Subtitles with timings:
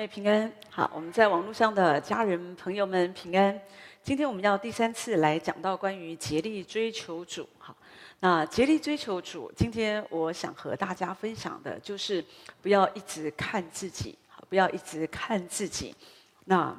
[0.00, 3.60] 妹平安，好，我们在网络上的家人朋友们平安。
[4.02, 7.76] 今天我们要第三次来讲到关于竭力追求主，好，
[8.20, 12.24] 那竭力追求主，今天我想和大家分享的就是
[12.62, 14.16] 不要一直看自己，
[14.48, 15.94] 不要一直看自己。
[16.46, 16.74] 那，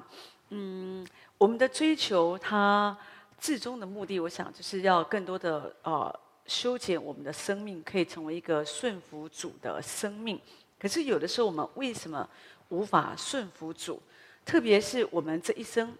[0.50, 1.06] 嗯，
[1.38, 2.98] 我们的追求，它
[3.38, 10.42] 至终的目的，我想就是要更多的呃修剪我们的生命，可以成为一个顺服主的生命。
[10.80, 12.28] 可是有的时候，我们为什么
[12.72, 14.02] 无法顺服主？
[14.46, 15.94] 特别是我们这一生，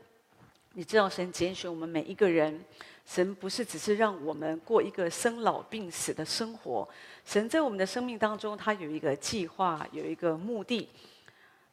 [0.74, 2.64] 你知道，神拣选我们每一个人，
[3.06, 6.88] 神不是只是让我们过一个生老病死的生活，
[7.26, 10.88] 神在我们的生命当中，他有一个计划，有一个目的。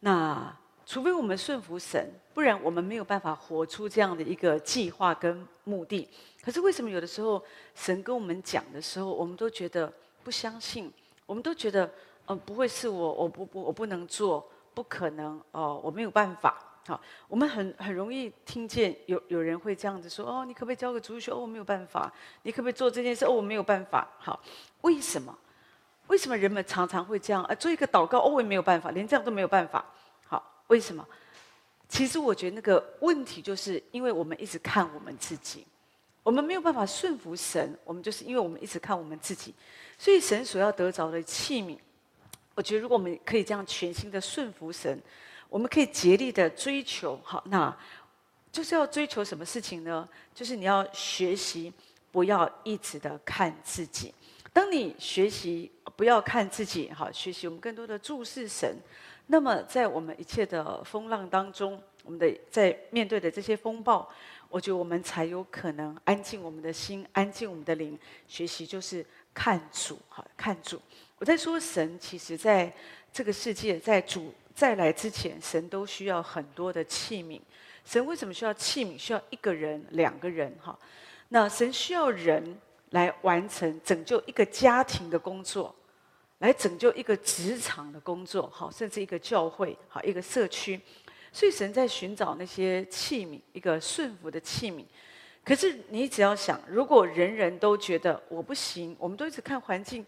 [0.00, 6.08] 那除非我们顺服神，不然我们没有办法活出这样的一个计划跟目的。
[6.42, 7.42] 可是为什么有的时候
[7.74, 9.92] 神跟我们讲的时候，我们都觉得
[10.24, 10.92] 不相信，
[11.24, 11.88] 我们都觉得。
[12.30, 14.46] 嗯、呃，不会是我，我不不，我不能做，
[14.78, 16.56] 不可能哦，我没有办法。
[16.86, 21.32] 好，我们很很容易听见有有人会这样子说：哦，你可不可以教个主日学？
[21.32, 22.12] 哦，我没有办法。
[22.42, 23.24] 你可不可以做这件事？
[23.24, 24.08] 哦，我没有办法。
[24.20, 24.38] 好，
[24.82, 25.36] 为什么？
[26.06, 27.42] 为什么人们常常会这样？
[27.42, 29.84] 啊，做一个祷告，哦，我也没有办法，连这样都没有办法。
[30.24, 31.04] 好，为什么？
[31.88, 35.66] 其实我觉得那个问题就是因为我们一直看我们自己，
[36.22, 37.76] 我们没有办法顺服神。
[37.82, 39.52] 我们就是因为我们一直看我们自己，
[39.98, 41.76] 所以神所要得着的器皿。
[42.58, 45.00] 我觉得，如果我们可以这样全心的顺服神，
[45.48, 47.16] 我们可以竭力的追求。
[47.22, 47.72] 好，那
[48.50, 50.08] 就是要追求什么事情呢？
[50.34, 51.72] 就是你要学习，
[52.10, 54.12] 不要一直的看自己。
[54.52, 58.76] 当你学习不要看自己，好，学习我们更多的注视神。
[59.28, 64.10] 那么，在我们一切的风浪当中，我们的在面对的这些风暴，
[64.48, 67.96] 我觉得我们才有可能安静我们的心，安静我们的灵。
[68.26, 69.06] 学习就是
[69.38, 70.82] 看主，好，看主。
[71.16, 72.72] 我在说神，其实在
[73.12, 77.40] 这个世界，在主再来之前，神都需要很多的器皿。
[77.84, 78.98] 神为什么需要器皿？
[78.98, 80.52] 需要一个人、两个人？
[80.60, 80.76] 哈，
[81.28, 82.58] 那神需要人
[82.90, 85.72] 来完成拯救一个家庭的工作，
[86.38, 90.80] 来拯救一个职场的工作，好，甚至一个教会，好，一个社区。
[91.32, 94.84] 所以神在寻找那些器皿，一个顺服的器皿。
[95.44, 100.04] 可是你只要想，如果人人都觉得我不行，我们都一直看环境。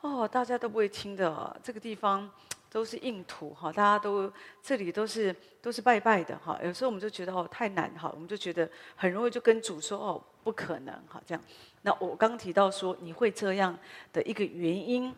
[0.00, 2.30] 哦，大家都不会听的，这个地方
[2.70, 4.30] 都是硬土哈，大家都
[4.62, 6.60] 这里都是都是拜拜的哈。
[6.62, 11.42] 有时候我们就觉得哦太难哈，我们就觉得很容易就跟主说哦不可能哈这样。
[11.80, 13.74] 那我刚提到说你会这样
[14.12, 15.14] 的一个原因，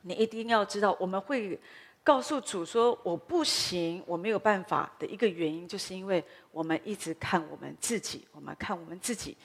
[0.00, 1.60] 你一定要知道我们会
[2.06, 6.22] 告诉主说我不行，我没有办法的一个原因，就是因为
[6.52, 9.36] 我们一直看我们自己，我们看我们自己。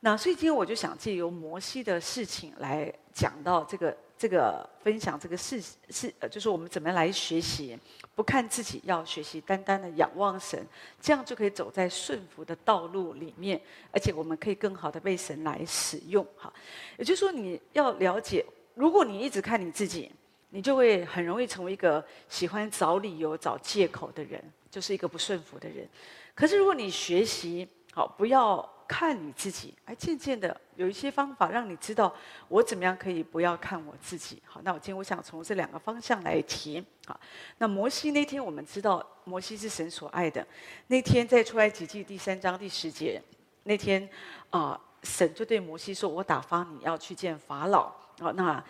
[0.00, 3.96] 那所以今天我就想借由摩西的事情来讲到这个。
[4.16, 5.60] 这个分享这个事
[5.90, 7.76] 是呃，就是我们怎么来学习，
[8.14, 10.64] 不看自己，要学习单单的仰望神，
[11.00, 13.60] 这样就可以走在顺服的道路里面，
[13.90, 16.24] 而且我们可以更好的被神来使用。
[16.36, 16.50] 哈，
[16.96, 20.10] 也就是说，你要了解，如果你一直看你自己，
[20.54, 25.88] 你就会很容易成为一个喜欢找理由、找借口的人，就是一个不顺服的人。
[26.32, 28.70] 可是如果你学习好，不要。
[28.86, 32.14] 看你自己，哎，渐渐的有一些方法让你知道
[32.48, 34.42] 我怎么样可以不要看我自己。
[34.44, 36.84] 好，那我今天我想从这两个方向来提。
[37.06, 37.18] 好，
[37.56, 40.46] 那摩西那天我们知道摩西是神所爱的。
[40.88, 43.20] 那天在出埃及记第三章第十节，
[43.62, 44.06] 那天
[44.50, 47.84] 啊、神就对摩西说：“我打发你要去见法老
[48.20, 48.62] 啊，那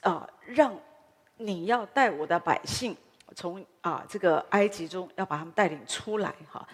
[0.00, 0.74] 啊、让
[1.38, 2.96] 你要带我的百姓
[3.34, 6.66] 从啊、这个埃及中要把他们带领出来。”哈。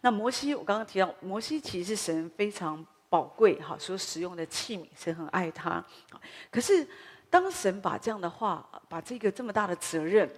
[0.00, 5.84] 那摩西，我刚刚提到，摩西其实是神非常宝贵哈，所使用的器皿，神很爱他。
[6.50, 6.86] 可是，
[7.30, 10.28] 当神把这样的话，把这个这么大的责任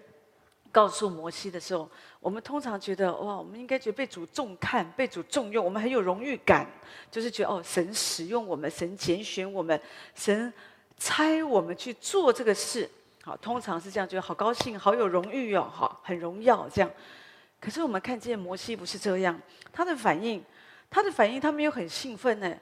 [0.70, 1.88] 告诉摩西的时候，
[2.20, 6.70] 我们通常觉得哇，我们应该觉得被主重看，被主重用，我们很有荣誉感，
[7.10, 9.80] 就是觉得哦，神使用我们，神拣选我们，
[10.14, 10.52] 神
[10.98, 12.90] 差我们去做这个事，
[13.24, 16.90] 好，通常是这样，觉得好高兴，好有荣誉哦，哈，很荣耀这样。
[17.58, 19.40] 可是我们看见摩西不是这样，
[19.72, 20.44] 他的反应，
[20.90, 22.54] 他的反应，他没有很兴奋呢。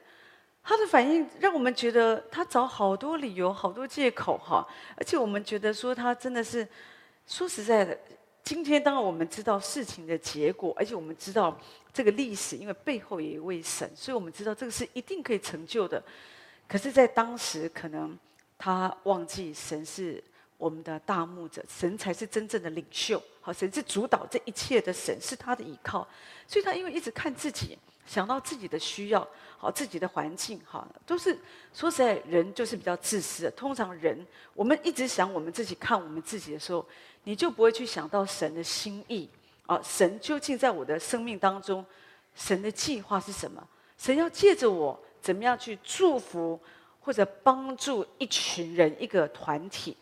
[0.63, 4.65] 他的反应让我们觉得他找好多理由、好多借口哈，
[4.97, 6.65] 而且我们觉得说他真的是，
[7.27, 7.99] 说实在的，
[8.45, 11.59] 今天当然我们知道事情的结果，而且我们知道
[11.93, 16.01] 这个历史，因为背后也有一位神，所以我们知道这个是一定可以成就的。
[16.69, 18.17] 可是，在当时可能
[18.57, 20.23] 他忘记神是
[20.63, 23.21] 我们的大牧者，神才是真正的领袖。
[23.41, 26.07] 好，神是主导这一切的神，是他的依靠。
[26.47, 27.77] 所以他因为一直看自己，
[28.07, 29.27] 想到自己的需要，
[29.59, 31.37] 好，自己的环境，好，都是
[31.75, 33.51] 说实在，人就是比较自私的。
[33.51, 34.25] 通常人，
[34.55, 36.87] 我们一直想我们自己，看我们自己的时候，
[37.25, 39.29] 你就不会去想到神的心意
[39.67, 39.81] 啊。
[39.83, 41.85] 神究竟在我的生命当中，
[42.37, 43.67] 神的计划是什么？
[43.99, 46.61] 神要借着我，怎么样去祝福
[47.01, 49.97] 或者帮助一群人、一个团体？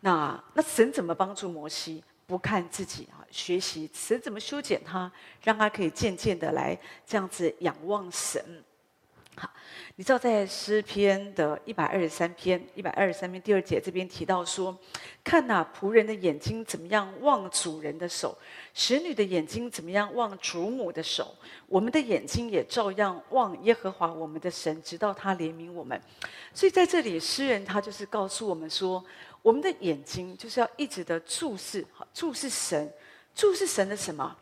[0.00, 2.02] 那那神怎么帮助摩西？
[2.26, 5.10] 不看自己啊，学习神怎么修剪他，
[5.42, 8.62] 让他可以渐渐的来这样子仰望神。
[9.34, 9.50] 好，
[9.96, 14.76] 你知道在诗篇的一百二十三篇一百二十三篇第二节这边提到说，
[15.24, 18.36] 看那仆人的眼睛怎么样望主人的手，
[18.74, 21.34] 使女的眼睛怎么样望主母的手，
[21.66, 25.98] 我们的眼睛也照样望耶和华我们的神，直到他怜悯我们。
[26.52, 29.02] 所以在这里，诗人他就是告诉我们说。
[29.42, 32.92] 我们的眼睛就是要一直的注视，注视神，
[33.34, 34.36] 注视神的什么？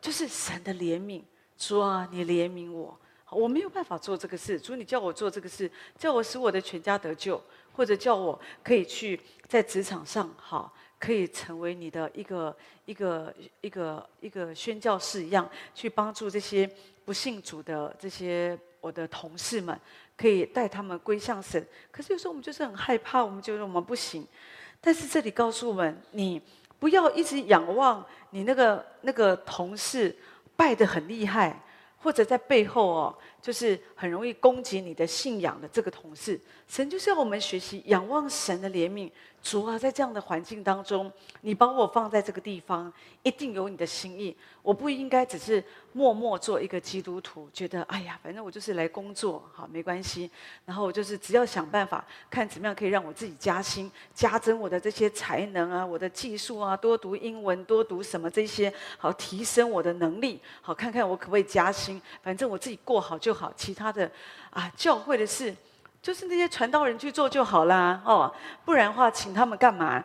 [0.00, 1.22] 就是神的怜悯。
[1.56, 2.98] 主啊，你怜悯我，
[3.30, 4.58] 我没有办法做这个事。
[4.58, 7.40] 主，你叫我做这个事，叫我使我的全家得救，
[7.72, 12.54] 或者叫我可以去在职场上，好，可以成为你的一个
[12.86, 16.68] 一个一个一个宣教士一样，去帮助这些
[17.04, 19.80] 不信主的这些我的同事们。
[20.16, 24.26] 可以带他们归向神，可是有时候我们就是很害怕，我们觉得我们不行。
[24.80, 26.40] 但是这里告诉我们，你
[26.78, 30.14] 不要一直仰望你那个那个同事
[30.56, 31.60] 拜得很厉害，
[31.98, 36.40] 或者在背后哦，就是很容易攻击你的信仰的这个同事。
[36.68, 39.10] 神就是要我们学习仰望神的怜悯。
[39.44, 41.12] 主啊，在这样的环境当中，
[41.42, 42.90] 你把我放在这个地方，
[43.22, 44.34] 一定有你的心意。
[44.62, 45.62] 我不应该只是
[45.92, 50.30] 默默做一个基督徒，觉得哎呀，反正我就是来工作，好，没关系。
[50.64, 62.00] 然后我就是只要想办法，看怎么样可以让我自己加薪，加增我的这些才能啊，我的技术啊，多读英文，多读什么这些，好，提升我的能力，好，看看我可不可以加薪。
[62.22, 64.10] 反正我自己过好就好，其他的
[64.48, 65.54] 啊，教会的事。
[66.04, 68.30] 就是那些传道人去做就好啦，哦，
[68.62, 69.98] 不然的话，请他们干嘛？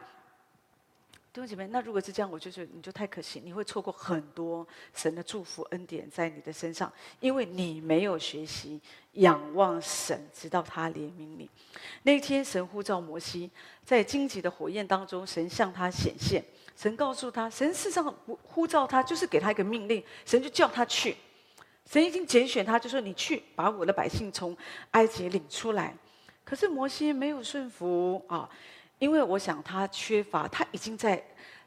[1.34, 4.66] 弟兄姐妹，那如果是这样，我就觉得你就太可惜，你会错过很多
[4.96, 8.80] 神的祝福恩典在你的身上，因为你没有学习
[9.16, 11.50] 仰望神，直到他怜悯你。
[12.04, 13.52] 那一天，神呼召摩西，
[13.84, 16.42] 在荆棘的火焰当中，神向他显现，
[16.78, 21.18] 神告诉他，神事实上呼召他，就是给他一个命令，神就叫他去。
[21.90, 24.56] 神已经拣选他，就说：“你去把我的百姓从
[24.92, 25.92] 埃及领出来。”
[26.46, 28.48] 可是摩西没有顺服啊，
[29.00, 31.20] 因为我想他缺乏，他已经在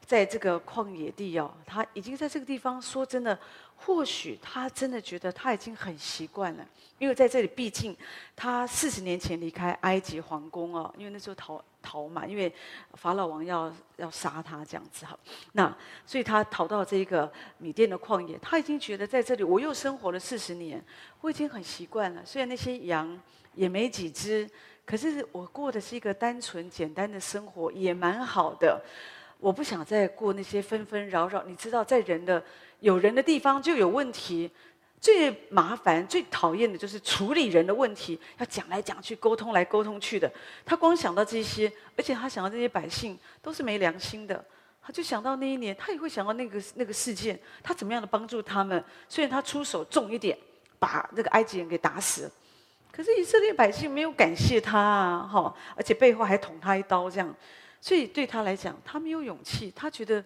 [0.05, 2.81] 在这个旷野地哦，他已经在这个地方。
[2.81, 3.37] 说真的，
[3.75, 6.65] 或许他真的觉得他已经很习惯了，
[6.99, 7.93] 因为在这里，毕竟
[8.33, 11.61] 他四十年前离开埃及皇宫哦，因为那时候逃。
[11.83, 12.51] 逃嘛，因为
[12.93, 15.15] 法老王要要杀他这样子哈，
[15.51, 20.83] 那所以他逃到这个米甸的旷野，他已经觉得在这里我又生活了四十年，
[21.19, 22.21] 我已经很习惯了。
[22.25, 23.21] 虽然那些羊
[23.53, 24.49] 也没几只，
[24.85, 28.81] 可是我过的是一个单纯简单的生活，也蛮好的。
[29.37, 31.43] 我不想再过那些纷纷扰扰。
[31.43, 32.41] 你知道，在人的
[32.79, 34.49] 有人的地方就有问题。
[35.03, 40.31] 最麻烦、最讨厌的就是处理人的问题，要讲来讲去、沟通来沟通去的。
[40.65, 44.41] 他光想到这些，而且他想到这些百姓都是没良心的，
[44.81, 48.81] 他就想到那一年，他也会想到那个那个事件，他怎么样的帮助他们？
[49.09, 50.37] 虽然他出手重一点，
[50.79, 52.31] 把那个埃及人给打死，
[52.89, 57.35] 可是以色列百姓没有感谢他啊，哈，而且背后还捅他一刀，这样，
[57.81, 60.23] 所以对他来讲，他没有勇气，他觉得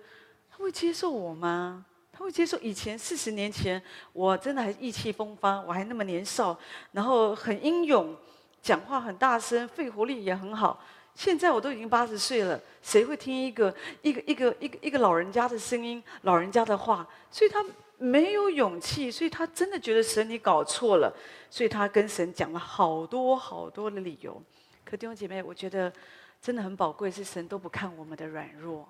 [0.52, 1.84] 他会接受我吗？
[2.18, 3.80] 他会接受以前四十年前，
[4.12, 6.58] 我真的还意气风发，我还那么年少，
[6.92, 8.18] 然后很英勇，
[8.60, 10.84] 讲话很大声，肺活力也很好。
[11.14, 13.72] 现在我都已经八十岁了，谁会听一个
[14.02, 17.08] 一个一个一个一个老人家的声音，老人家的话？
[17.30, 17.64] 所以他
[18.00, 21.16] 没有勇气，所以他真的觉得神你搞错了，
[21.52, 24.42] 所以他跟神讲了好多好多的理由。
[24.84, 25.94] 可弟兄姐妹，我觉得
[26.42, 28.90] 真的很宝贵，是神都不看我们的软弱，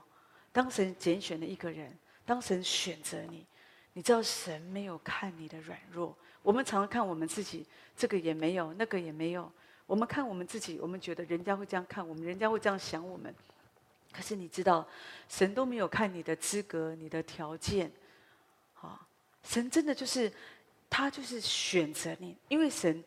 [0.54, 1.94] 当神拣选了一个人。
[2.28, 3.46] 当神选择你，
[3.94, 6.14] 你知道神没有看你的软弱。
[6.44, 7.66] 我们常常看我们自己，
[7.96, 9.50] 这个也没有，那个也没有。
[9.86, 13.34] 我们看我们自己，我们觉得人家会这样看我们，人家会这样想我们。
[14.12, 14.86] 可是你知道，
[15.30, 17.90] 神都没有看你的资格、你的条件。
[18.82, 19.00] 啊，
[19.44, 20.30] 神真的就是，
[20.90, 23.02] 他就是选择你，因为神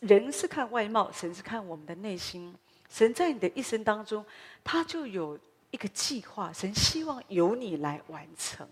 [0.00, 2.52] 人是看外貌，神是看我们的内心。
[2.88, 4.26] 神在你的一生当中，
[4.64, 5.38] 他就有。
[5.72, 8.68] 一个计划，神希望由你来完成。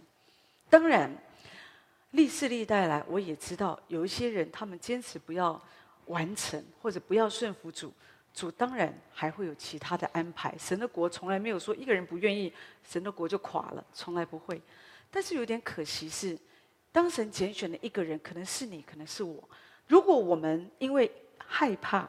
[0.69, 1.11] 当然，
[2.11, 5.61] 历世历代来，我也知道有一些人，他们坚持不要
[6.07, 7.91] 完成，或者不要顺服主，
[8.35, 10.55] 主当然还会有其他的安排。
[10.59, 12.53] 神的国从来没有说一个人不愿意，
[12.87, 14.61] 神的国就垮了，从来不会。
[15.11, 16.39] 但是有点可惜是，
[16.93, 19.43] 当神拣选了一个人，可能是你，可能是我。
[19.87, 22.09] 如果我们因为害怕，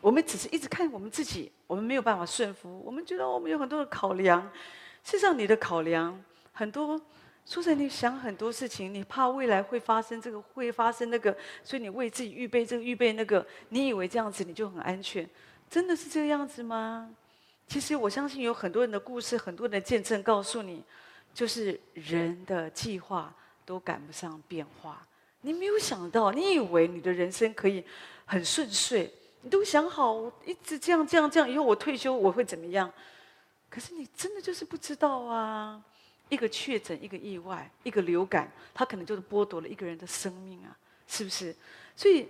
[0.00, 4.42] 我们只是一直看我们自己，我们没有办法顺服，我们觉得我们有很多的考量。
[5.02, 6.22] 事实上，你的考量
[6.52, 7.00] 很多，
[7.44, 15.28] 说实在，你想很多事情，你怕未来会发生这个，会发生那个，所以你为自己预备这个，预备那个，你以为这样子你就很安全，
[15.70, 17.10] 真的是这个样子吗？
[17.68, 20.84] 其实我相信有很多人的故事，很多人的见证告诉你，
[21.34, 23.34] 就是人的计划
[23.64, 25.04] 都赶不上变化。
[25.40, 27.84] 你没有想到，你以为你的人生可以
[28.24, 29.12] 很顺遂，
[29.42, 32.92] 你都想好一直这样这样这样，以后我退休我会怎么样？
[33.68, 35.82] 可是你真的就是不知道啊！
[36.28, 40.76] 一个确诊，一个意外，一个流感，它可能就是剥夺了一个人的生命啊，
[41.06, 41.54] 是不是？
[41.94, 42.26] 所以，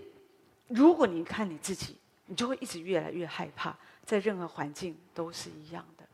[0.69, 1.97] 如果你看你自己，
[2.27, 6.05] 你就会一直越来越害怕，在任何环境都是一样的。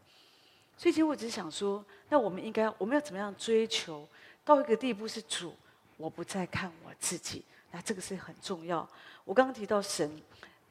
[0.77, 4.07] 所以，其实我只是想说，那我们应该，我们要怎么样追求
[4.45, 5.55] 到一个地步是主？
[5.97, 8.89] 我不再看我自己，那这个是很重要。
[9.25, 10.21] 我刚刚提到神，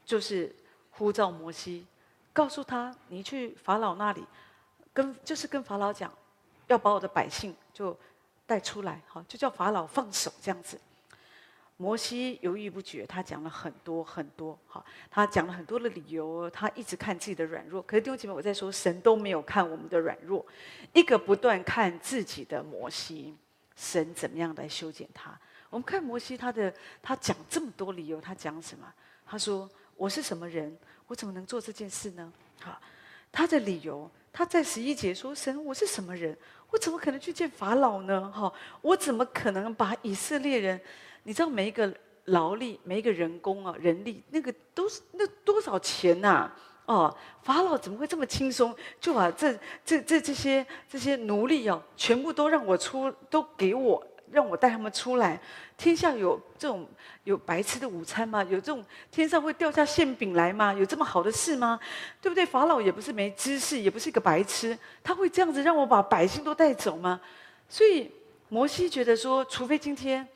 [0.05, 0.53] 就是
[0.91, 1.86] 呼召摩西，
[2.34, 4.24] 告诉他：你去法老那里，
[4.93, 6.12] 跟就是跟法老讲，
[6.67, 7.98] 要把我的百姓就
[8.46, 10.79] 带出来，哈，就叫法老放手这样子。
[11.77, 17.81] 摩西犹豫不决，他讲了很多很多，哈，他讲了很多的理由，他一直看自己的软弱。
[17.81, 20.46] 可是弟兄姐妹，我在说，神都没有看我们的软弱，
[20.93, 23.36] 一个不断看自己的摩西。
[23.75, 25.36] 神怎么样来修剪他？
[25.72, 28.86] 我们看摩西，他的他讲这么多理由，他讲什么？
[29.25, 29.67] 他说
[30.01, 30.75] ：“我是什么人？
[31.05, 32.81] 我怎么能做这件事呢？”好，
[33.31, 36.36] 他的理由，他在十一节说：“神，我是什么人？
[36.72, 38.31] 我怎么可能去见法老呢？
[38.31, 40.81] 哈，我怎么可能把以色列人？
[41.22, 46.51] 你知道每一个劳力，每一个人工啊，人力那个都是那多少钱呐、？”
[46.88, 49.53] 哦，法老怎么会这么轻松就把这
[49.86, 55.40] 这这这些这些奴隶哦，全部都让我出，都给我，让我带他们出来？
[55.78, 56.88] 天下有这种
[57.24, 58.44] 有白吃的午餐吗？
[58.44, 60.74] 有这种天上会掉下馅饼来吗？
[60.74, 61.80] 有这么好的事吗？
[62.22, 62.46] 对不对？
[62.46, 67.20] 法老也不是没知识，也不是一个白痴，他会这样子让我把百姓都带走吗？
[67.68, 68.12] 所以
[68.50, 70.28] 摩西觉得说，除非今天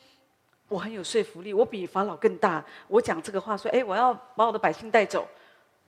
[0.68, 5.28] 我很有说服力，我比法老更大，我讲这个话说，哎，我要把我的百姓带走。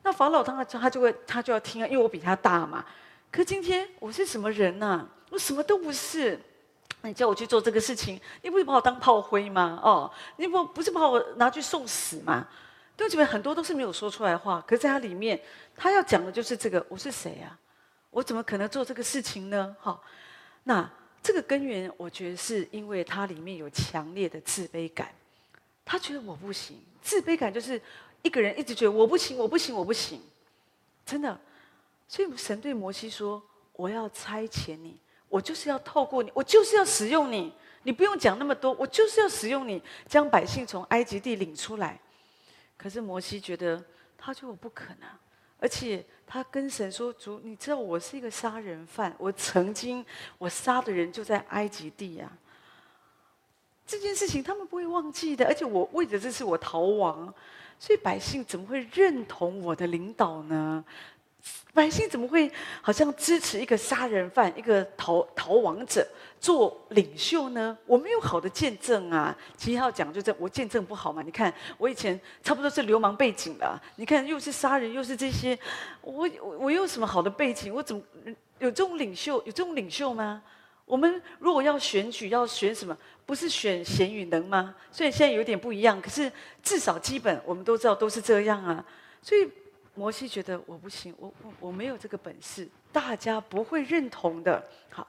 [0.04, 2.86] 那法老当然他就会他就要听啊，因为我比他大嘛。
[3.32, 6.40] 可今天我是什么人呐、我什么都不是。
[7.04, 9.80] 你叫我去做这个事情，你不是把我当炮灰吗？
[9.84, 12.48] 哦，你不不是把我拿去送死吗？
[12.96, 14.63] 对不起，很多都是没有说出来的话。
[14.68, 15.39] 可是在他里面，
[15.75, 17.58] 他要讲的就是这个：我是谁啊？
[18.10, 19.75] 我怎么可能做这个事情呢？
[19.80, 20.00] 哈、
[20.63, 20.89] 那
[21.22, 25.10] 这个根源，我觉得是因为他里面有强烈的自卑感。
[25.86, 27.82] 他觉得我不行，自卑感就是。
[28.24, 30.20] 一个人一直觉得我不行，我不行，我不行，
[31.06, 31.39] 真的。
[32.10, 33.42] 所以神对摩西说
[33.74, 34.98] ：“我要差遣你，
[35.29, 37.53] 我就是要透过你，我就是要使用你。
[37.84, 42.00] 你不用讲那么多，我就是要使用你，将百姓从埃及地领出来。”
[42.77, 43.81] 可是摩西觉得，
[44.17, 45.10] 他觉得我不可能，
[45.60, 50.05] 而且他跟神说：“主，你知道我是一个杀人犯，我曾经
[50.38, 52.31] 我杀的人就在埃及地呀。
[53.86, 57.34] 这件事情他们不会忘记的，而且我为着这次我逃亡。”
[57.79, 60.84] 所以百姓怎么会认同我的领导呢？
[61.74, 62.51] 百姓怎么会
[62.82, 66.08] 好像支持一个杀人犯、一个逃逃亡者
[66.39, 67.77] 做领袖呢？
[67.86, 69.38] 我没有好的见证啊！
[69.56, 71.22] 其实要讲就这，我见证不好嘛。
[71.22, 75.58] 你看我以前差不多是流氓背景的，你看又是杀人又是这些，
[76.01, 76.27] 我
[76.60, 77.72] 我有什么好的背景？
[77.72, 78.01] 我怎么
[78.58, 79.36] 有这种领袖？
[79.46, 80.41] 有这种领袖吗？
[80.86, 82.98] 我们如果要选举，要选什么？
[83.24, 84.74] 不是选贤与能吗？
[84.91, 86.32] 虽然现在有点不一样，可是
[86.63, 88.84] 至少基本我们都知道都是这样啊。
[89.22, 89.48] 所以
[89.98, 94.63] 摩西觉得我不行，我我我没有这个本事，大家不会认同的。
[94.92, 95.08] 好，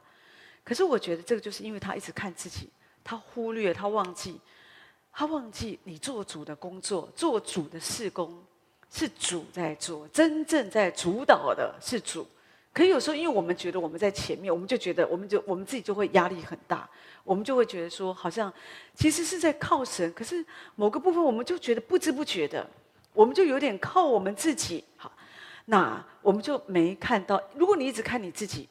[0.64, 2.71] 可是我觉得这个就是因为他一直看自己，
[3.04, 4.40] 他忽略，他忘记，
[5.12, 8.42] 他忘记你做主的工作，做主的事工
[8.90, 12.26] 是主在做，真正在主导的是主。
[12.73, 16.88] 可有时候，因为我们觉得我们在前面，我们就觉得，我们就我们自己就会压力很大，
[17.25, 18.50] 我们就会觉得说，好像
[18.95, 20.45] 其实是在靠神，可是
[20.76, 22.68] 某个部分我们就觉得不知不觉的，
[23.12, 24.84] 我们就有点靠我们自己。
[24.96, 25.10] 好，
[25.64, 27.40] 那我们就没看到。
[27.54, 28.68] 如果你一直看你自己，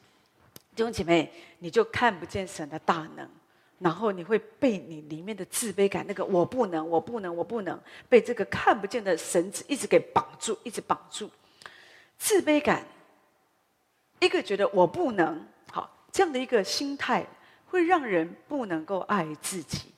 [0.75, 3.27] 弟兄姐妹，你就看不见神的大能，
[3.79, 11.29] 然后你会被你里面的自卑感，那个我不能，我不能，我不能，被这个看不见的绳子一直给绑住，一直绑住，
[12.17, 12.85] 自卑感。
[14.19, 17.25] 一个觉得我不能好，这样的一个心态，
[17.67, 19.91] 会让人不能够爱自己。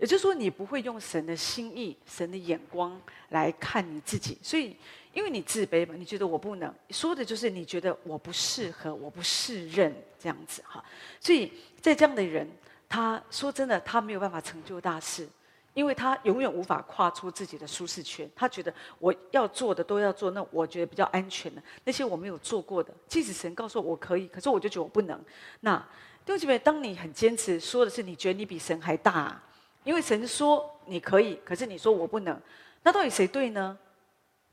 [0.00, 4.38] 也就是说，你不会用神的心意、神的眼光来看你自己。
[4.42, 4.74] 所以，
[5.12, 10.82] 因为你自卑嘛，你觉得我不能，说的就是你觉得我不适合，我不适任这样子哈。
[11.20, 11.52] 所以
[11.82, 12.48] 在这样的人，
[12.88, 15.28] 他说真的，他没有办法成就大事，
[15.74, 18.26] 因为他永远无法跨出自己的舒适圈。
[18.34, 25.22] 他觉得我要做的都要做，那我觉得比较安全的那些我没有做过的，即使神告诉我可以，可是我就觉得我不能。
[25.60, 25.76] 那
[26.24, 29.40] 弟兄姐妹，当你很坚持说的是你觉得你比神还大，
[29.84, 32.40] 因为神说你可以，可是你说我不能，
[32.82, 33.76] 那到底谁对呢？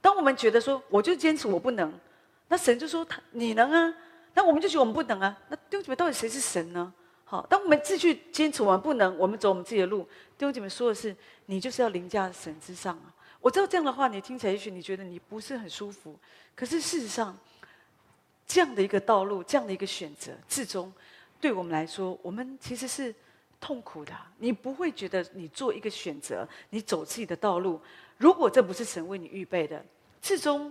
[0.01, 1.91] 当我们觉得说，我就坚持我不能，
[2.47, 3.93] 那神就说他你能啊，
[4.33, 5.37] 那我们就觉得我们不能啊。
[5.49, 6.93] 那弟兄姐妹，到底谁是神呢？
[7.25, 10.03] 好，当我们自己坚持我们不能，我们走我们自己的路。
[10.37, 11.13] 弟兄姐妹说的是，
[11.47, 13.13] 你就是要凌驾神之上啊。
[13.41, 16.17] 我知道这样的话，你听起来也许你觉得你不是很舒服，
[16.55, 17.37] 可是事实上，
[18.47, 20.91] 这样的一个道路，这样的一个选择，至终
[21.41, 23.13] 对我们来说，我们其实是
[23.59, 24.13] 痛苦的。
[24.37, 27.81] 你不会觉得你做一个选择，你走自己的道路。
[28.17, 29.83] 如果这不是神为你预备的，
[30.21, 30.69] 至终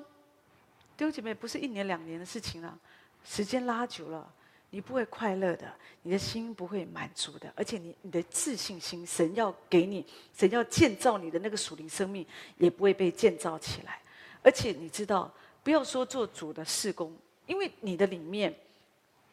[0.97, 2.79] 弟兄姐妹不是一年两年的事情了，
[3.25, 4.29] 时间拉久了，
[4.71, 10.05] 你不会快乐的，你的心不会满足的，而且你你的自信心，神要给你，
[10.37, 12.27] 神要建造你的那个属灵生命，
[12.57, 14.01] 也不会被建造起来。
[14.43, 17.17] 而且你知道，不要说做主的事工，
[17.47, 18.53] 因为你的里面，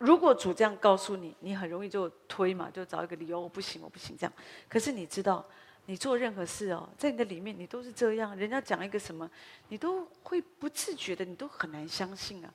[0.04, 4.34] 如果主这样告诉你，你很容易就推嘛，就找一个理由，我不行，我不行这样。
[4.68, 5.46] 可是你知道。
[5.86, 8.34] 你做任何事哦，在你的里面，你都是这样。
[8.38, 9.30] 人家讲一个什么，
[9.68, 12.54] 你都会不自觉的，你都很难相信啊。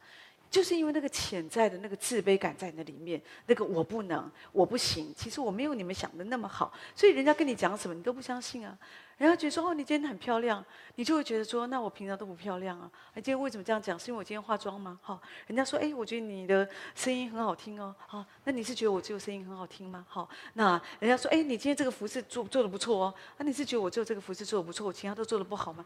[0.50, 5.12] 就是因为那个潜在的那个自卑感在那里面，那个我不能，我不行。
[5.17, 8.76] 其实我没有你们想的那么好，所以人家跟你讲什么，你都不相信啊。
[9.19, 10.64] 人家觉得说哦，你今天很漂亮，
[10.95, 12.88] 你就会觉得说，那我平常都不漂亮啊。
[13.14, 13.99] 你今天为什么这样讲？
[13.99, 14.99] 是因为我今天化妆吗？
[15.02, 17.95] 好，人家说，哎，我觉得你的声音很好听哦。
[18.07, 20.07] 好，那你是觉得我只有声音很好听吗？
[20.09, 23.14] 好，那人家说，哎，你今天这个服饰做做的不错哦。
[23.38, 25.85] 那你是觉得我只有这个服饰做的不错，我其他都做的不好吗？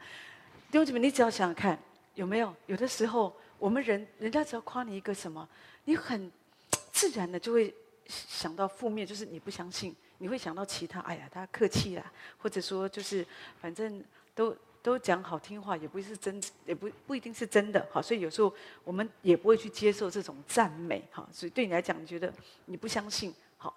[0.70, 1.78] 弟兄姊妹，你只要想想看，
[2.14, 2.54] 有没有？
[2.66, 5.48] 有的时候，我们人人家只要夸你一个什么，
[5.84, 6.28] 你很
[6.90, 7.72] 自然的就会
[8.08, 9.94] 想到负面，就是你不相信。
[10.18, 13.24] 你会想到其他，哎呀，他客气啦，或者说就是
[13.60, 14.02] 反正
[14.34, 18.52] 都 都讲好听话，也不是真，也不不一定是真的，好，所以有时候
[18.82, 23.72] 我们也不会去接受这种赞美，哈，所以对你来讲，你觉得你不相信，好，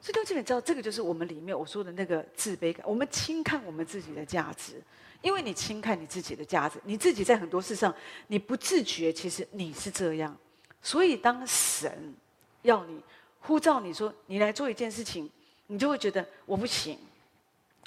[0.00, 4.82] 所以都基本知道这个就是我们里面我说的那个自卑感，我们轻看我们自己的价值，
[5.22, 7.94] 因为你轻看你自己的价值，你自己在很多事上
[8.26, 10.36] 你不自觉，其实你是这样，
[10.82, 12.14] 所以当神
[12.62, 13.00] 要你
[13.40, 15.30] 呼召你说你来做一件事情。
[15.70, 16.98] 你就会觉得我不行，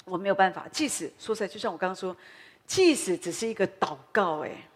[0.04, 0.68] 我没有办法。
[0.70, 2.16] 即使说实在，就像我刚刚说，
[2.64, 4.68] 即使只是一个祷告，哎，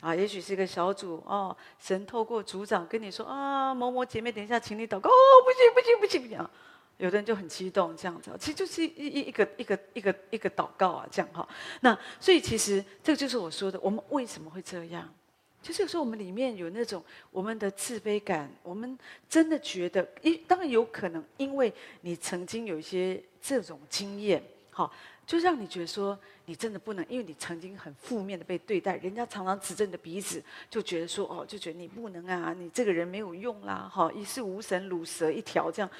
[0.00, 5.08] 啊，也许是一个小组哦，神透过组长跟你说啊，某某姐妹，等一下，请你祷告。
[5.08, 6.50] 哦，不行不行不行不行，
[6.98, 11.48] 有的人就很激动，这样子，其实就是一一一个一个一个一个祷告啊，这样哈。
[11.80, 15.12] 那所以其实这个就是我说的，我们为什么会这样？
[15.60, 18.98] 就是有时候我们里面有那种我们的自卑感，我们
[19.30, 24.92] 真的觉得，一当然有可能，因为你曾经有一些这种经验，好，
[25.26, 35.90] 就让你觉得说你真的不能，因为你曾经很负面的被对待，人家常常指着你的鼻子，就觉得说哦，就觉得你不能啊，你这个人没有用啦，哈，一事无成，鲁蛇一条这样，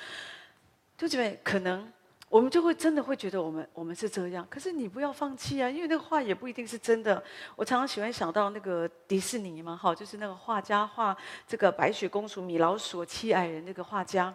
[0.96, 1.92] 就觉得可能。
[2.30, 7.22] 我们就会真的会觉得我们我们是这样，可是你不要放弃啊，因为那个话也不一定是真的。
[7.54, 14.34] 我常常喜欢想到那个迪士尼嘛，哈，就是那个画家画这个白雪公主、米老鼠、七矮人那个画家。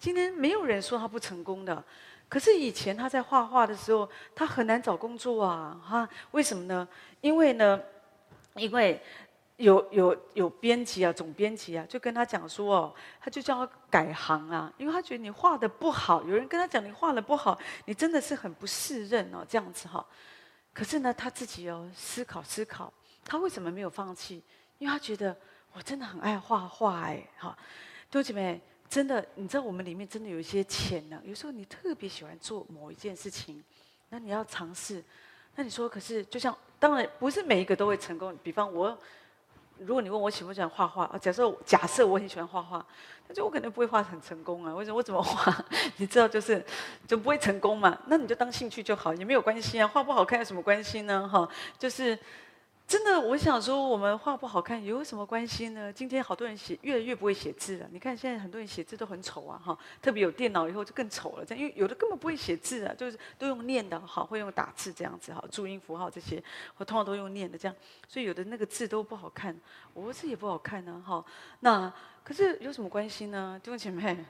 [0.00, 1.84] 今天没有人说他不成功的，
[2.28, 6.88] 可是以前他在画画的时候，他很难找工作啊，哈，为什么呢？
[7.20, 7.80] 因为呢，
[8.56, 9.00] 因为。
[9.58, 16.22] 有有有编辑啊，总编辑啊，就跟他讲说哦，他就叫他改行啊，因为他觉得你画的不好。
[16.22, 20.06] 有人跟他讲你画的不好，你真的是很不适任哦，这样子哈。
[20.72, 22.92] 可是呢，他自己哦思考思考，
[23.24, 24.40] 他为什么没有放弃？
[24.78, 25.36] 因为他觉得
[25.72, 27.58] 我真的很爱画画哎，哈，
[28.08, 33.60] 弟兄姐妹，真的，你知道我们里面真的有一些潜能，有时候你特别喜欢做某一件事情，
[34.10, 35.02] 那你要尝试。
[35.56, 38.96] 那你说，可是就像当然不是每一个都会成功，比方我。
[39.78, 42.84] 如果你问我喜不喜欢画画，假设假设我很喜欢画画，
[43.26, 44.74] 他说我可能不会画很成功啊。
[44.74, 44.96] 为什么？
[44.96, 45.64] 我怎么画？
[45.98, 46.64] 你知道，就是
[47.06, 47.96] 就不会成功嘛。
[48.06, 49.86] 那你就当兴趣就好，也没有关系啊。
[49.86, 51.28] 画不好看有什么关系呢？
[51.28, 52.18] 哈，就是。
[52.88, 55.92] 真的，我想说，我们画不好看有什么关系呢？
[55.92, 57.86] 今天好多人写，越来越不会写字了。
[57.92, 61.44] 你看现在很多人写字都很丑啊，哈，特别有电脑以后就更丑了。
[61.44, 66.42] 这样，因为有的根本不会写字啊，就是都用念的，好，会用打字这样子，哈，注音符号这些，
[66.78, 67.76] 我通常都用念的这样，
[68.08, 69.54] 所以有的那个字都不好看，
[69.92, 71.22] 我字也不好看呢，哈。
[71.60, 71.92] 那
[72.24, 73.60] 可是有什么关系呢？
[73.62, 74.24] 弟兄姐妹，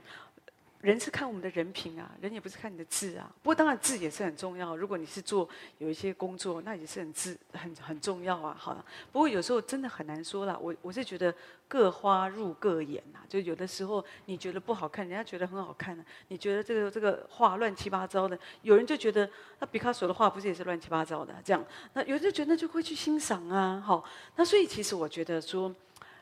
[0.80, 3.28] 人是看我们的人品啊，人也不是看你的字啊。
[3.42, 4.76] 不过当然字也是很重要。
[4.76, 8.54] 如果你是做有一些工作，那也是很字很很重要啊。
[8.56, 8.72] 好，
[9.10, 10.56] 不过有时候真的很难说了。
[10.56, 11.34] 我我是觉得
[11.66, 16.04] 各花入各眼呐，就有的时候你觉得不好看，人家觉得很好看呢。
[16.28, 21.64] 你觉得这个这个画乱七八糟的，有人就觉得那毕卡索的画不是也是乱七八糟的这样？
[21.94, 23.82] 那有人就觉得就会去欣赏啊。
[23.84, 24.04] 好，
[24.36, 25.74] 那所以其实我觉得说。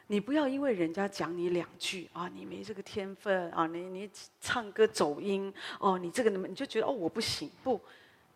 [0.09, 7.81] 你不要因为人家讲你两句啊，你没这个天分啊，你你唱歌走音哦，你这个你就觉得哦我不行不，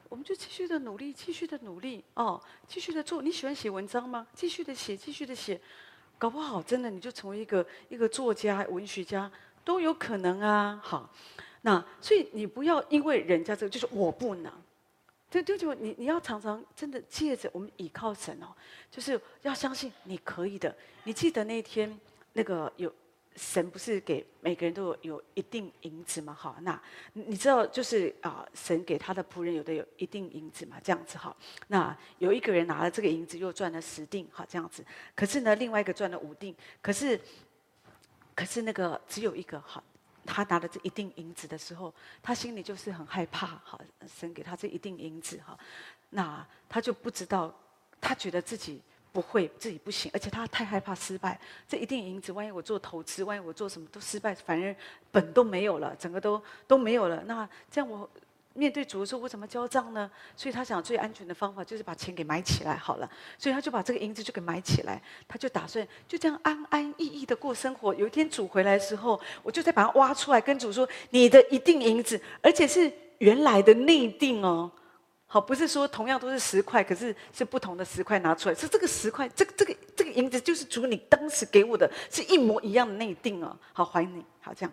[0.09, 3.23] 我们就继续的努力，继续的努力哦，继续的做。
[3.23, 4.27] 你喜欢写文章吗？
[4.35, 5.61] 继续的写，继续的写，
[6.19, 9.31] 搞不好真的你就成为一个一个作家、文学家
[9.65, 10.81] 都有可能啊。
[10.83, 11.09] 好，
[11.63, 14.53] 那所以你不要因为人家这个就是我不能。
[15.31, 18.49] 就就就你你要常常真的借着我们倚靠神哦，
[18.91, 20.75] 就是要相信你可以的。
[21.05, 21.99] 你记得那天
[22.33, 22.93] 那个有
[23.37, 26.37] 神不是给每个人都有有一定银子吗？
[26.37, 31.35] 好，那你知道就是啊，神给他的仆人有的有一定银子嘛，这样子哈。
[31.69, 34.85] 那有一个人拿了这个银子又赚了十锭，好这样子。
[35.15, 37.19] 可是呢，另外一个赚了五锭，可是
[38.35, 39.83] 可是那个只有一个好。
[40.27, 43.47] 他拿了这一锭银子的时候，他心里就是很害怕。
[43.65, 45.59] 好，神给他这一锭银子，哈，
[46.11, 47.55] 那他就不知道，
[48.01, 48.81] 他觉得自己
[49.13, 51.41] 不会，自己不行，而且他太害怕失败。
[51.69, 54.75] 这一锭银子，万一我做投资，万一我做什么都失败，反而
[55.11, 57.23] 本都没有了，整个都都没有了。
[57.25, 58.09] 那这样我。
[58.53, 60.11] 面对主的时候，我怎么交账呢？
[60.35, 63.09] 所以他想最安全的方法就是把钱给埋起来好了。
[63.39, 67.95] 所以他就把这个银子就给埋起来，他就打算就这样安安逸逸的过生活。
[67.95, 74.71] 有一天主回来的时候，我就再把它挖出来，跟主说：“你的一錠银子，而且是原来的内定哦。
[75.27, 83.57] 好，不是说同样都是十块，可是是不同的十块拿出来，是这个十块，这个这个这个银子就是主你当时给我的，是一模一样的内定哦。
[83.73, 84.73] 好，还你，好这样。”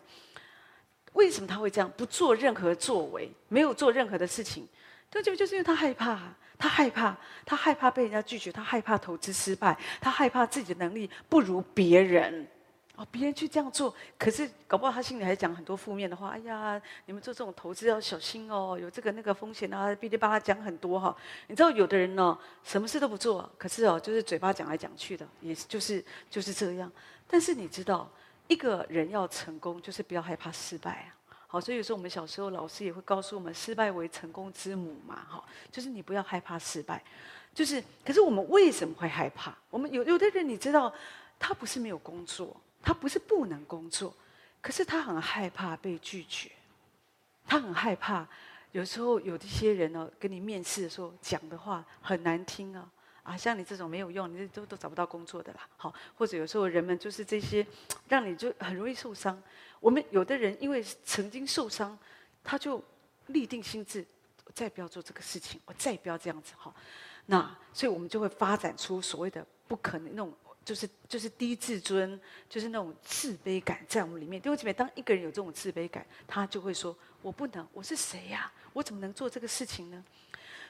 [1.17, 1.91] 为什么他会这样？
[1.97, 4.67] 不做任何作为，没有做任何的事情，
[5.09, 6.19] 就就就是因为他害怕，
[6.59, 12.47] 他害怕，他害怕被人家拒绝，他害怕投资失败，他害怕自己的能力不如别人。
[12.95, 16.29] 哦，别人去这样做，可是搞不好他心里还讲很多负面的话。
[16.29, 21.15] 哎呀，你们做这种投资要小心哦，有这个那个风险啊，哔哩吧啦讲很多哈。
[21.47, 26.91] 你知道有的人呢，什么事都不做，可是哦，就是嘴巴讲来讲去的，也就是就是这样。
[27.27, 28.07] 但是你知道？
[28.47, 31.15] 一个人要成功，就是不要害怕失败啊！
[31.47, 37.03] 好，所以有时候我们小时候老师也会告诉我们，失败为成功之母嘛，哈，就是你不要害怕失败。
[37.53, 39.55] 就是，可是我们为什么会害怕？
[39.69, 40.93] 我们有有的人，你知道，
[41.39, 44.13] 他不是没有工作，他不是不能工作，
[44.61, 46.51] 可是他很害怕被拒绝，
[47.47, 48.27] 他很害怕。
[48.73, 52.87] 有时候有一些人呢，跟你面试的时候讲的话很难听啊。
[53.27, 55.67] 啊，像你这种没有用，你都都找不到工作的啦。
[55.75, 57.67] 好，或者有时候人们就是这些，
[58.07, 59.37] 让你就很容易受伤。
[59.81, 61.99] 我们有的人因为曾经受伤，
[62.41, 62.81] 他就
[63.25, 64.05] 立定心智，
[64.45, 66.53] 我再不要做这个事情，我再不要这样子。
[66.57, 66.73] 哈，
[67.25, 74.41] 那所以我们就会发展出所谓的不可能那种，就是就是低自尊，就是那种自卑感在我们里面。
[74.45, 78.49] 因为前面当一个人有这种自卑感，他就会说：我不能，我是谁呀？
[78.71, 80.01] 我怎么能做这个事情呢？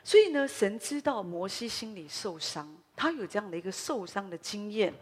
[0.03, 4.93] 所以呢，神知道摩西心里受伤，他有这样的一个受伤的经验，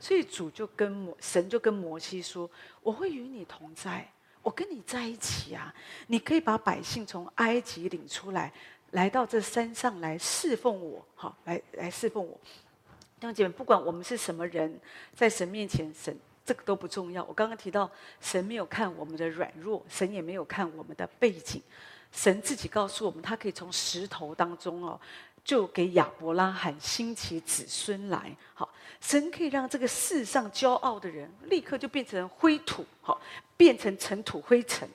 [0.00, 2.50] 所以主就跟神就跟摩西说
[2.82, 4.10] ：“我会与你同在，
[4.42, 5.72] 我跟你在一起啊！
[6.08, 8.52] 你可以把百姓从埃及领出来，
[8.92, 12.40] 来到这山上来侍奉我，好，来来侍奉我。
[13.20, 14.80] 弟兄姐妹，不管我们是什么人，
[15.14, 17.24] 在神面前，神这个都不重要。
[17.24, 21.62] 我刚刚提到，神没有看我们的软弱，神也没有看我们的背景。”
[22.12, 25.00] 神自己告诉我们，他可以从石头当中哦，
[25.44, 28.34] 就给亚伯拉罕兴起子孙来。
[28.54, 28.68] 好，
[29.00, 33.20] 神可以让这个世上骄傲的人立刻就变成灰土，好，
[33.56, 34.88] 变成尘土灰尘。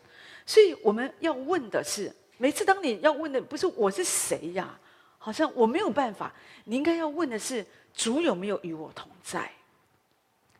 [0.45, 4.77] 所以我们要问的是，每次当你要问的不是我是谁呀，
[5.17, 6.33] 好像我没有办法。
[6.65, 9.51] 你应该要问的是，主有没有与我同在？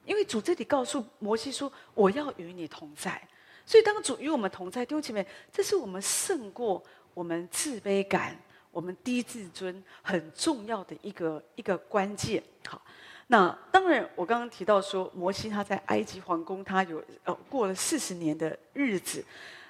[0.06, 3.22] 因为主这里告诉摩西说，我要与你同在。
[3.66, 8.38] 所以，当主与我们同在，弟兄姐妹，这是我们胜过我们自卑感、
[8.72, 12.44] 我们低自尊很重要的一个一个关键。
[12.68, 12.82] 好，
[13.28, 19.24] 那当然，我刚刚提到说，摩西他在埃及皇宫，他有呃过了四十年的日子，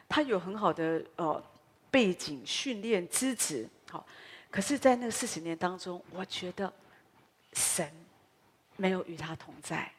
[0.10, 1.41] 他有很好的呃
[1.91, 3.69] 背景训练资质。
[3.89, 4.06] 好，
[4.49, 6.73] 可是，在那四十年当中，我觉得
[7.53, 7.88] 神
[8.75, 9.91] 没有与他同在。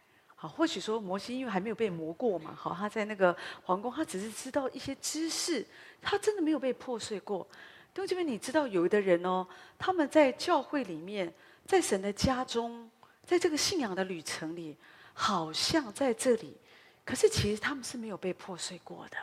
[0.48, 5.66] 或许说摩西因为还没有被磨过嘛，好，他在那个皇宫，他只是知道一些知识，
[6.02, 7.46] 他真的没有被破碎过。
[7.92, 9.46] 弟兄姐妹，你知道有的人哦，
[9.78, 11.32] 他们在教会里面，
[11.64, 12.90] 在神的家中，
[13.24, 14.76] 在这个信仰的旅程里，
[15.12, 16.56] 好像在这里，
[17.04, 19.16] 可是其实他们是没有被破碎过的。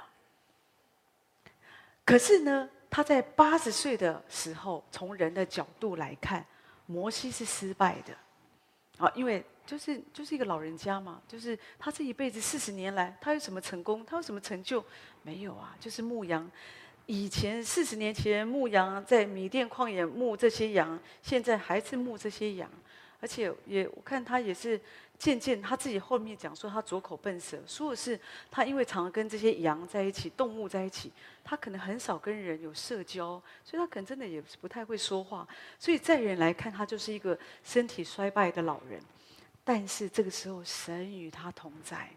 [2.05, 6.45] 可是呢，他在八十岁的时候，从人的角度来看，
[6.85, 14.05] 摩西是失败的，啊，因为就是就是一个老人家嘛，就是他这一辈子四十年来，他有什么成功？
[14.05, 14.83] 他有什么成就？
[15.23, 16.51] 没有啊，就是牧羊。
[17.05, 22.69] 以前四十年前牧羊，在米甸旷野牧这些羊，现在还是牧这些羊，
[23.21, 24.77] 而且也我看他也是
[25.17, 31.09] 渐渐他自己后面讲说他拙口笨舌，说的是他因为常跟这些羊在一起，动物在一起，
[31.45, 35.47] 他可能很少跟人有社交，所以他可能真的也不太会说话，
[35.79, 39.01] 所以在人来看他就是一个身体衰败的老人，
[39.63, 42.09] 但是这个时候神与他同在，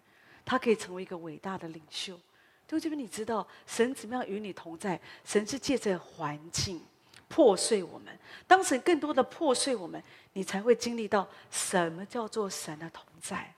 [0.44, 2.18] 他可以成为一个伟大的领袖。
[2.66, 4.98] 就这边你知道神怎么样与你同在？
[5.24, 6.80] 神是借着环境
[7.28, 10.02] 破碎我们，当神更多的破碎我们，
[10.33, 13.52] 你才会经历到什么叫做神的同在。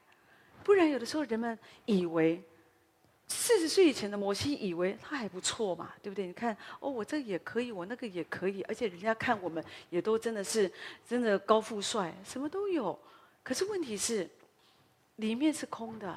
[0.65, 2.43] 不然有的时候人们以为
[3.29, 6.27] 四十岁以前的摩西以为他还不错嘛，对不对？
[6.27, 10.71] 你看哦，我这也可以，我那个也可以，而且人家看我们也都真的是
[11.09, 12.99] 真的高富帅，什么都有。
[13.47, 14.29] 可是问题是
[15.17, 16.13] 里面是空的。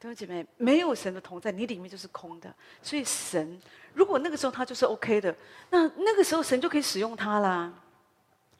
[0.00, 2.52] 弟兄姐妹，没有神的同在，你里面就是空的。
[2.82, 3.56] 所以神，
[3.94, 5.32] 如果那个时候他就是 OK 的，
[5.70, 7.72] 那那个时候神就可以使用他啦。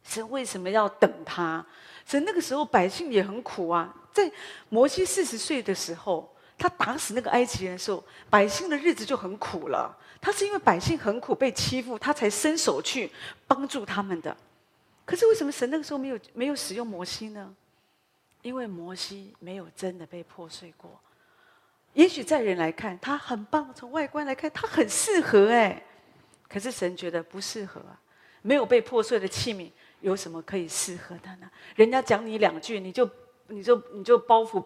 [0.05, 1.66] 神为什么要等他？
[2.07, 3.92] 神那个时候百姓也很苦啊。
[4.12, 4.31] 在
[4.69, 9.92] 摩西四十岁的时候，他打死那个埃及人的时候，百姓的日子就很苦了。
[10.21, 13.11] 他是因为百姓很苦被欺负，他才伸手去
[13.49, 14.35] 帮助他们的。
[15.05, 17.53] 可是为什么神那个时候没有没有使用摩西呢？
[18.46, 21.00] 因为摩西没有真的被破碎过。
[21.94, 25.82] 也许在人来看他很棒，从外观来看他很适合哎，
[26.48, 28.00] 可是神觉得不适合啊。
[28.42, 29.68] 没有被破碎的器皿，
[30.00, 31.50] 有什么可以适合的呢？
[31.74, 33.11] 人家讲你两句，你就
[33.48, 34.64] 你就你就包袱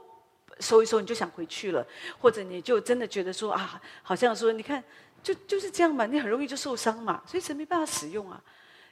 [0.58, 1.86] 收一收，你就想回去了，
[2.18, 4.84] 或者你就真的觉得说啊，好像说你看
[5.22, 8.42] 就就是这样嘛，你很容易就受伤嘛，所以神没办法使用啊。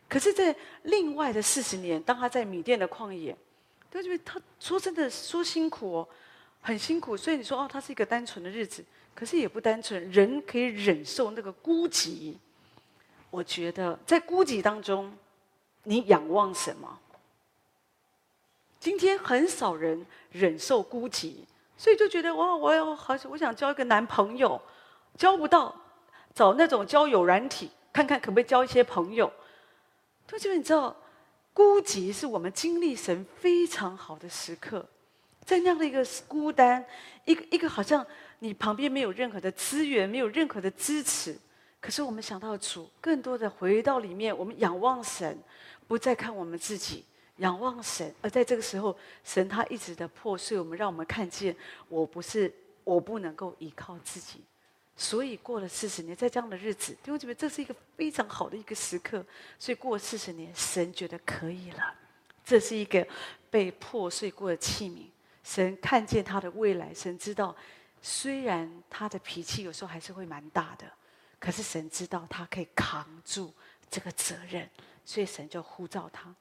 [0.09, 3.37] 可是，在另外的四十年，当他在米甸的旷野，
[3.91, 4.19] 对不对？
[4.19, 6.09] 他说真的说辛苦哦。
[6.61, 10.11] 很辛苦，所以你说哦，他是一个单纯的日子，可是也不单纯。
[10.11, 12.35] 人可以忍受那个孤寂，
[13.31, 15.17] 我觉得在孤寂当中，
[15.85, 16.99] 你仰望什么？
[18.81, 21.37] 今天很少人忍受孤寂，
[21.77, 24.61] 所以就觉得哇，我要好，我想交一个男朋友，
[25.17, 25.75] 交不到，
[26.35, 29.33] 找那种交友软体，看看可不可以交一些朋友。
[30.27, 30.95] 就你知道，
[31.59, 34.89] 孤寂是我们经历神非常好的时刻。
[35.45, 36.87] 在那样的一个孤单，
[37.25, 38.07] 一个一个好像
[38.39, 41.37] 你旁边没有任何的资源，没有任何的支持。
[41.81, 45.37] 可是我们想到主，更多的回到里面，我们仰望神，
[45.89, 47.05] 不再看我们自己，
[47.39, 48.15] 仰望神。
[48.23, 51.57] 而在这个时候，神他一直的破碎我们，让我们看见
[51.89, 54.45] 我不是，我不能够依靠自己。
[55.01, 59.25] 所以过了四十年，在这样的日子，弟兄姐妹，这是一个非常好的一个时刻。
[59.57, 61.95] 所以过了四十年，神觉得可以了。
[62.45, 63.07] 这是一个
[63.49, 65.07] 被破碎过的器皿。
[65.45, 67.55] 神看见他的未来，神知道，
[68.03, 70.85] 虽然他的脾气有时候还是会蛮大的，
[71.39, 73.55] 可是神知道他可以扛住
[73.89, 74.69] 这个责任，
[75.05, 76.35] 所以神就呼召他。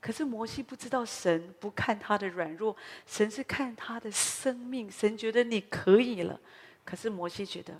[0.00, 2.74] 可是摩西不知道，神不看他的软弱，
[3.06, 4.90] 神是看他的生命。
[4.90, 6.40] 神觉得你可以了，
[6.84, 7.78] 可是摩西觉得，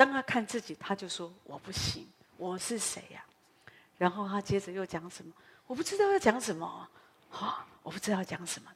[0.00, 2.08] 当他看自己，他就说我不行，
[2.38, 3.22] 我是谁呀？
[3.98, 5.30] 然后他接着又讲什么？
[5.66, 6.88] 我不知道要讲什么，
[7.28, 8.70] 哈，我不知道要讲什么。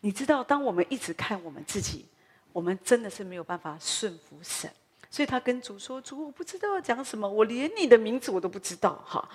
[0.00, 2.04] 你知道，当我们一直看我们自己，
[2.52, 4.70] 我们真的是没有办法顺服神。
[5.08, 9.26] 所以他跟主说：“主，我不知道要讲什么，我连你的名字我都不知道。”哈，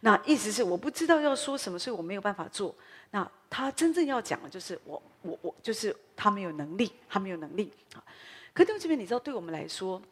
[0.00, 2.74] 那意思是我不知道要说什么，所以我没有办法做。
[3.12, 7.72] 那他真正要讲的就是我，我，我，就是他没有能力，他没有能力。
[7.94, 8.02] 啊，
[8.52, 10.02] 可是这边你知道，对我们来说，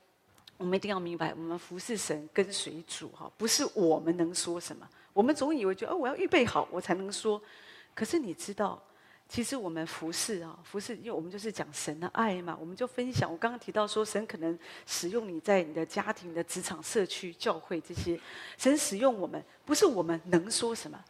[0.61, 4.87] 我们一定要明白，我们服侍神跟随主，哈，不是我们能说什么。
[5.15, 7.41] 我们总以为就哦，我要预备好，我才能说。
[7.95, 8.79] 可是你知道？
[9.27, 13.31] 其实我们服侍啊，服侍，因为我们就是讲神的爱嘛，我们就分享。
[13.31, 18.21] 我刚刚提到说，神可能使用你在你的家庭、的职场、社区、教会这些，
[18.59, 21.03] 神使用我们，不是我们能说什么，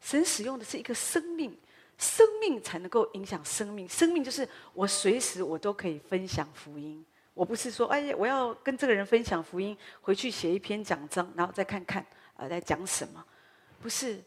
[0.00, 1.54] 神使用的是一个生命，
[1.98, 3.88] 生命才能够影响生命。
[3.88, 7.04] 生命就是我随时我都可以分享福音。
[7.34, 12.04] 我不是说，哎，我要跟这个人分享福音，回去写一篇讲章，然后再看看
[12.36, 13.22] 啊，在讲什么，
[13.82, 14.22] 不是。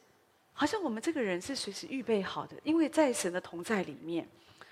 [0.59, 4.27] 好像我们这个人是随时预备好的，因为在神的同在里面，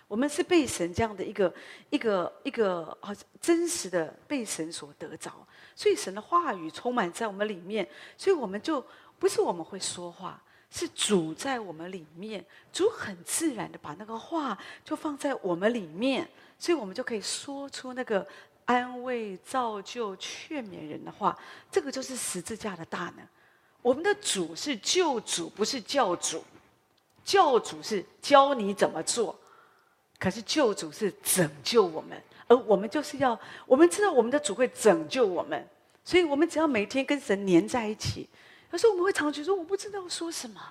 [0.08, 1.54] 我们是被神这样的一个
[1.92, 5.32] 一个一个好真实的被神所得着，
[5.76, 8.84] 所以神的话语充满在我们里面，所以我们就
[9.20, 12.44] 不是我们会说话，是主在我们里面，
[12.74, 18.26] 主很自然的把那个话就放在我们里面，所以我们就可以说出那个
[18.66, 21.38] 安慰、造就、劝勉人的话，
[21.72, 23.28] 这个就是十字架的大能。
[23.82, 26.44] 我们的主是救主，不是教主。
[27.24, 29.36] 教主是教你怎么做，
[30.20, 35.68] 可是救主是拯救我们，而我们就是要我们知道我们的主会拯救我们，
[36.04, 38.30] 所以我们只要每天跟神黏在一起。
[38.72, 40.62] 有时候我们会常觉得我不知道说什么，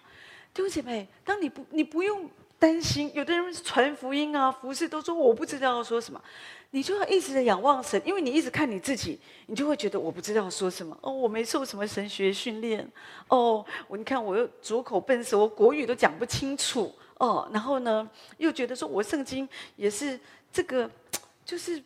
[0.55, 2.31] 弟兄姐妹，当你不你不用。
[2.57, 6.19] 担心，有的人传福音啊，服侍都说我不知道要说什么，
[6.71, 10.97] 你就要一直的仰望神，因为你一直看你自己，你就会觉得我不知道说什么。
[11.03, 12.89] 哦，我没受什么神学训练。
[13.29, 16.95] 哦，我你看我又拙口笨舌，我国语都讲不清楚。
[17.19, 20.19] 哦，然后呢，又觉得说我圣经也是
[20.51, 20.91] 这个，
[21.45, 21.83] 就是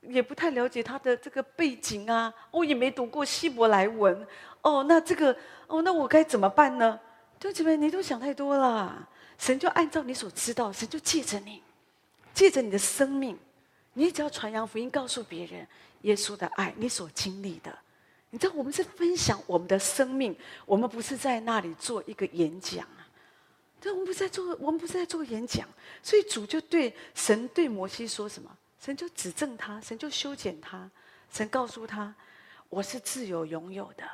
[0.00, 2.32] 也不太了解他的这个背景啊。
[2.50, 4.26] 我也没读过希伯来文。
[4.62, 5.36] 哦，那这个，
[5.68, 6.98] 哦，那我该怎么办呢？
[7.38, 9.08] 对不起，你都想太多了。
[9.38, 11.62] 神就按照你所知道，神就借着你，
[12.32, 13.38] 借着你的生命，
[13.92, 15.66] 你只要传扬福音，告诉别人
[16.02, 17.76] 耶稣的爱，你所经历的。
[18.30, 23.06] 你知道，我们是分享我们的生命，我们不是在那里做一个演讲啊。
[23.80, 25.68] 对，我们不是在做，我们不是在做演讲。
[26.02, 28.50] 所以主就对神对摩西说什么？
[28.80, 30.88] 神就指正他，神就修剪他，
[31.30, 32.14] 神告诉他
[32.68, 34.04] ：“我是自由拥有的。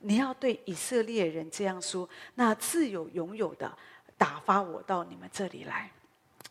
[0.00, 3.76] 你要对以色列人这样说，那自有永有的。”
[4.18, 5.92] 打发我到你们这里来，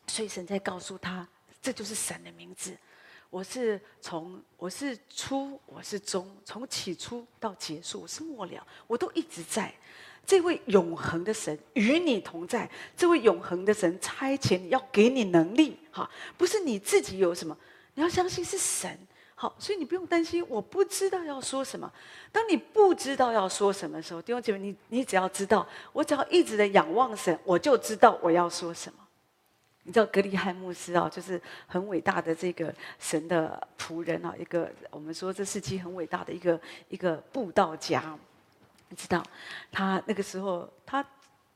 [0.05, 1.27] 所以神在告诉他，
[1.59, 2.77] 这就是神的名字。
[3.31, 9.73] 我是从我是初，我是终，从起初到结束，我是末了，我都一直在。
[10.27, 17.57] 这位永恒的神与你同在，这位永恒的神差遣要给你能力，哈，不是你自己有什么，
[17.95, 18.95] 你要相信是神。
[19.37, 21.91] 好，所以你不用担心，我不知道要说什么。
[22.31, 28.99] 当你不知道要说什么的时候，弟兄姐妹，你你只要知道，我只要一直的仰望神，我就知道我要说什么。
[29.83, 38.17] 你知道格里汉牧师啊，就是很伟大的这个神的仆人啊，一个我们说这世纪很伟大的一个一个布道家。
[38.87, 39.21] 你知道，
[39.69, 41.05] 他那个时候，他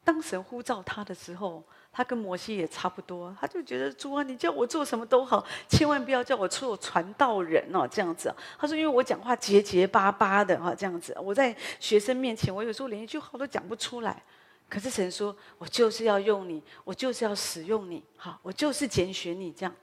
[0.03, 1.63] 当神呼召他的时候。
[1.91, 8.33] 他跟摩西也差不多，他就觉得主啊，你叫我做什么都好，千万不要叫我做传道人哦，这样子。
[8.57, 14.21] 他说，因为我讲话结结巴巴的哈，这样子，我在学生面前，我有时候连一句话都讲不出来。
[14.69, 19.75] 可是神说，我就是要用你，我就是要使用你，哈，我就是拣选你这样。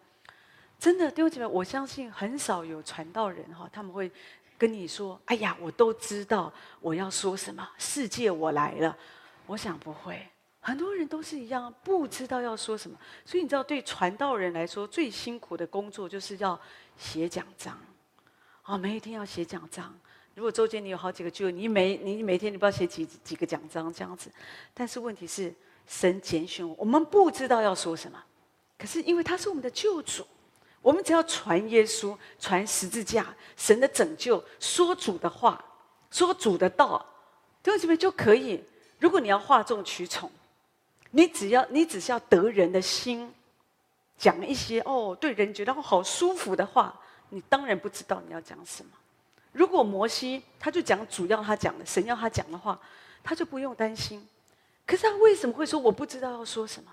[0.78, 4.08] 真的，弟兄姐妹，我相信很少有传道人哈，他们会
[4.56, 8.96] 跟你说，哎呀，我都知道我要说什么，世界我来了。
[9.46, 10.24] 我想不会。
[10.66, 16.60] 很多人都是一样，不知道要说什么，所以你知道，对传道人来说，最辛苦的工作就是要
[16.98, 17.78] 写讲章，
[18.62, 19.96] 啊，每一天要写讲章。
[20.34, 24.28] 如果周间你有好几个聚会，你每你每天你不知道写几几个奖章这样子。
[24.74, 25.54] 但是问题是，
[25.86, 28.20] 神拣选我，我们不知道要说什么，
[28.76, 30.26] 可是因为他是我们的救主，
[30.82, 35.64] 我们只要传耶稣，传十字架，神的拯救，说主的话，
[36.10, 37.06] 说主的道，
[37.62, 37.96] 对不对？
[37.96, 38.64] 就可以。
[38.98, 40.28] 如果你要哗众取宠。
[41.16, 43.32] 你只要，你只是要得人的心，
[44.18, 46.94] 讲一些哦，对人觉得好舒服的话，
[47.30, 48.92] 你当然不知道你要讲什么。
[49.50, 52.78] 如果摩西他就讲主要他讲的，神要他讲的话，
[53.24, 54.28] 他就不用担心。
[54.84, 56.92] 可是他为什么会说我不知道要说什么？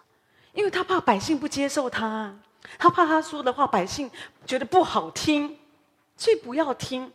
[0.54, 2.34] 因为他怕百姓不接受他，
[2.80, 4.10] 他怕他说的话百姓
[4.46, 5.60] 觉得不好听，
[6.16, 7.12] 所以不要听。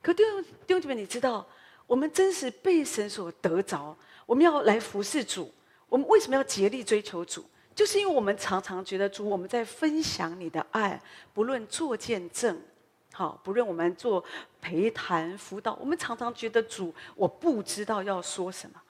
[0.00, 1.46] 可弟兄弟兄姐妹，你知道，
[1.86, 5.52] 我们真是被神所得着，我们要来服侍主。
[5.88, 7.44] 我们为什么要竭力追求主？
[7.74, 10.98] 就是因为我们常常觉得主，我们在分享你的爱，
[11.34, 12.58] 不论做见证，
[13.12, 14.24] 好，不论我们做
[14.62, 18.80] 陪谈辅导，我们常常觉得主，我不知道要说什么。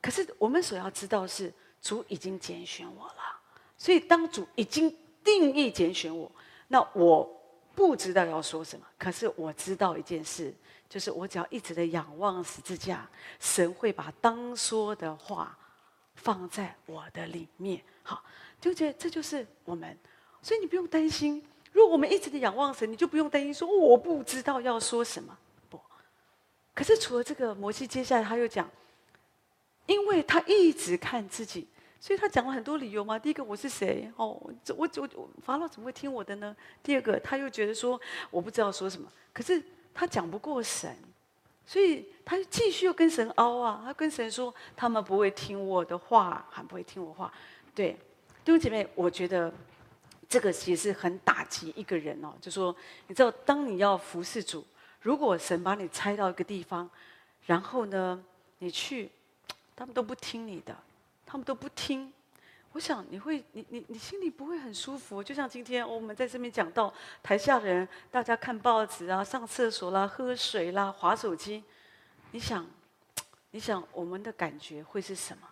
[0.00, 1.52] 可是我们所要知道是，
[1.82, 3.40] 主已经拣选我了。
[3.76, 6.32] 所以当主已经定义拣选我，
[6.68, 7.28] 那我
[7.74, 8.86] 不知道要说什么。
[8.98, 10.54] 可是我知道一件事，
[10.88, 13.06] 就是我只要一直的仰望十字架，
[13.38, 15.56] 神会把当说的话。
[16.14, 18.22] 放在我的里面，好，
[18.60, 19.96] 就觉得这就是我们，
[20.40, 21.44] 所以你不用担心。
[21.72, 25.36] 如果我们一直的仰望神，你就不用担心说我不知道要说什么。
[25.70, 25.80] 不，
[26.74, 28.70] 可是除了这个，摩西接下来他又讲，
[29.86, 31.66] 因为他一直看自己，
[31.98, 33.18] 所以他讲了很多理由嘛。
[33.18, 34.12] 第一个，我是谁？
[34.16, 34.38] 哦，
[34.76, 36.54] 我我我法老怎么会听我的呢？
[36.82, 39.62] 第二个，他又觉得说我不知道说什么，可是
[39.94, 40.94] 他讲不过神。
[41.64, 47.32] 所以他就继续又跟神凹啊，他跟神说：“他们不会听我的话，还不会听我话。”
[47.74, 47.92] 对，
[48.44, 49.52] 弟兄姐妹，我觉得
[50.28, 52.34] 这个其实很打击一个人哦。
[52.40, 52.74] 就说
[53.06, 54.64] 你知道，当你要服侍主，
[55.00, 56.88] 如果神把你差到一个地方，
[57.46, 58.22] 然后呢，
[58.58, 59.10] 你去，
[59.74, 60.76] 他们都不听你的，
[61.24, 62.12] 他们都不听。
[62.72, 65.22] 我想你会，你你你心里不会很舒服。
[65.22, 66.92] 就像今天我们在这边讲到
[67.22, 71.62] 台下的人，大家看报纸啊、上厕所啦、喝水啦、滑手机，
[72.30, 72.66] 你想，
[73.50, 75.46] 你想我们的感觉会是什么？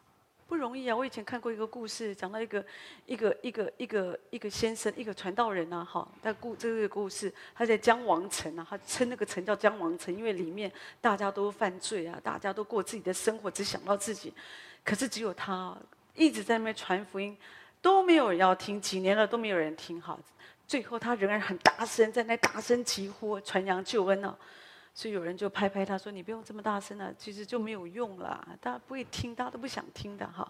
[0.49, 0.97] 不容易啊！
[0.97, 2.65] 我以前看过一个故事，讲到一个
[3.05, 14.33] 一个一个一个一个先生，一个传道人啊，哈，在故这个故事，他在江王城啊，他称那个城叫江王城，因为里面大家都犯罪啊，大家都过自己的生活，只想到自己，
[14.83, 15.77] 可是只有他。
[16.21, 17.35] 一直在那边传福音，
[17.81, 20.21] 都没有人要听，几年了都没有人听好。
[20.69, 24.37] 最后他仍然很大声，在那大声疾呼传扬救恩呢。
[24.93, 30.47] 所以有人就拍拍他说：“你不用这么大声了，其实就没有用了，大家不会听，大家都不想听的哈。”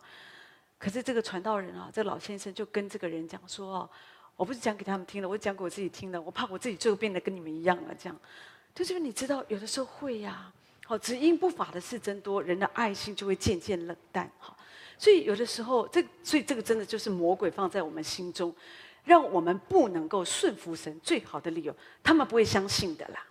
[0.77, 3.91] 可是这个传道人啊，这老先生就跟这个人讲说：“哦，
[4.35, 8.19] 我不是讲给他们听的，我讲给我自己听的，我怕我自己最后变得跟你们一样了。”这样，
[8.75, 10.51] 就是你知道，有的时候会呀。
[10.85, 14.29] 好，只因不法的事增多，人的爱心就会渐渐冷淡。
[14.39, 14.57] 好。
[15.01, 18.55] 所以有的时候，这所以这个真的就是魔鬼放在我们心中，
[19.03, 23.25] 让我们不能够顺服神最好的理由，他们不会相信的啦。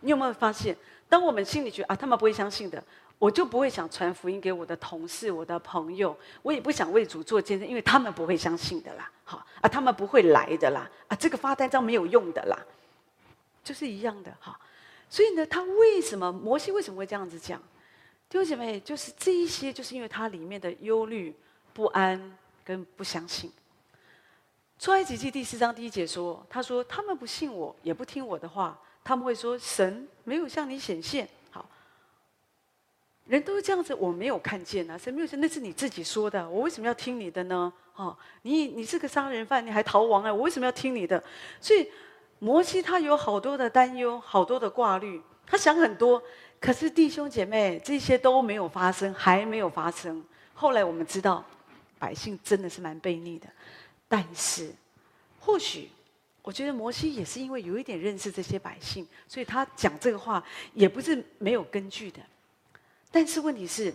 [0.00, 0.74] 你有没有发现，
[1.10, 2.82] 当我们心里觉得啊，他们不会相信的，
[3.18, 9.10] 我就不会想传福音给我的同事、我的朋友，我也不想为主做见证，因为他们不会相信的啦。
[9.24, 10.90] 好啊，他们不会来的啦。
[11.08, 12.58] 啊，这个发单张没有用的啦，
[13.62, 14.58] 就是一样的哈。
[15.10, 17.60] 所以呢，他为什么摩西为什么会这样子讲？
[18.32, 21.36] 弟兄姐妹，就是这一些，就是因为他里面的忧虑、
[21.74, 22.18] 不安
[22.64, 23.52] 跟不相信。
[24.78, 31.68] 出埃及记第四章第一节说：“他说他们不信我，也不听我的话，他们会说神没有向你显现。”好，
[33.26, 37.70] 人都是这样子，我没有看见啊，神没有说，那是你自己说的，我为什么要听你的呢？
[37.96, 41.22] 哦，你你是个杀人犯，你还逃亡啊，我为什么要听你的？
[41.60, 41.86] 所以
[42.38, 46.22] 摩西他有好多的担忧，好多的挂虑，他想很多。
[46.62, 50.24] 可是弟兄姐妹，这些都没有发生，还没有发生。
[50.54, 51.44] 后来我们知道，
[51.98, 53.48] 百姓真的是蛮悖逆的。
[54.06, 54.72] 但是，
[55.40, 55.90] 或许
[56.40, 60.40] 我觉得摩西也是因为有一点认识这些百姓，所以他讲这个话
[60.72, 62.20] 也不是没有根据的。
[63.10, 63.92] 但是问题是，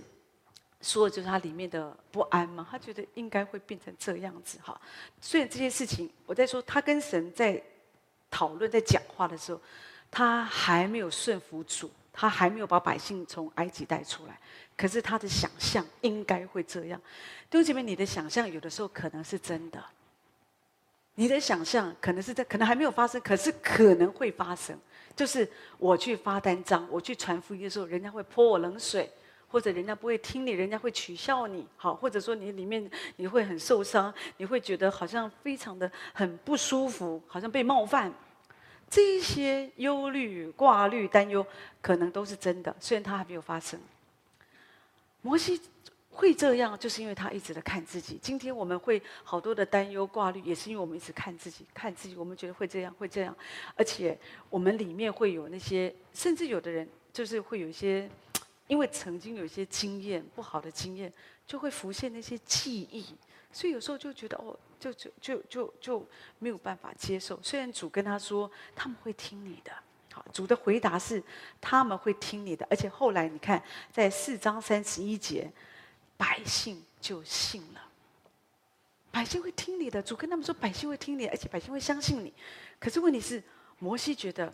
[0.82, 4.78] 说的就是他里面的不安嘛，他觉得应该会变成这样子哈。
[5.22, 7.63] 虽然这些事情，我在说他跟神在
[8.30, 9.61] 讨论、在讲话的时候，
[10.11, 11.89] 他还没有顺服主。
[12.20, 14.39] 他还没有把百姓从埃及带出来，
[14.76, 16.99] 可是他的想象应该会这样。
[17.47, 19.80] 弟兄姐妹，你的想象有的时候可能是真的，
[21.13, 24.76] 你的想象可能是在，可能还没有发生，可是可能会发生。
[25.15, 25.47] 就是
[25.78, 29.07] 我去发单张，我去传福音的时候，人家会泼我冷水，
[29.47, 38.11] 或者人家不会听你，人家会取笑你，好，或者说你里面你会很受伤，你会觉得好像非常的很不舒服，好像被冒犯。
[38.90, 41.46] 这些忧虑、挂虑、担忧，
[41.82, 43.80] 可能都是真的，虽然它还没有发生。
[45.22, 45.60] 摩西
[46.10, 48.18] 会这样，就是因为他一直在看自己。
[48.22, 53.36] 今天我们会好多的担忧、挂虑，也是因为我们一直看自己，看自己，我们觉得会这样，会这样。
[53.76, 54.18] 而且
[54.50, 58.10] 我们里面会有那些，甚至有的人就是会有一些，
[58.68, 61.12] 因为曾经有一些经验不好的经验，
[61.46, 63.06] 就会浮现那些记忆。
[63.52, 66.08] 所以有时候就觉得哦，就就就就就
[66.40, 67.40] 没有办法接受。
[67.42, 69.72] 虽然主跟他说他们会听你的，
[70.14, 71.22] 好，主的回答是
[71.60, 72.66] 他们会听你的。
[72.70, 73.62] 而且后来你看，
[73.92, 75.52] 在四章三十一节，
[76.16, 77.82] 百姓就信了。
[79.10, 82.32] 百姓会听你的，主跟他们说百姓会听你，而且百姓会相信你。
[82.80, 83.42] 可是问题是，
[83.80, 84.54] 摩西觉得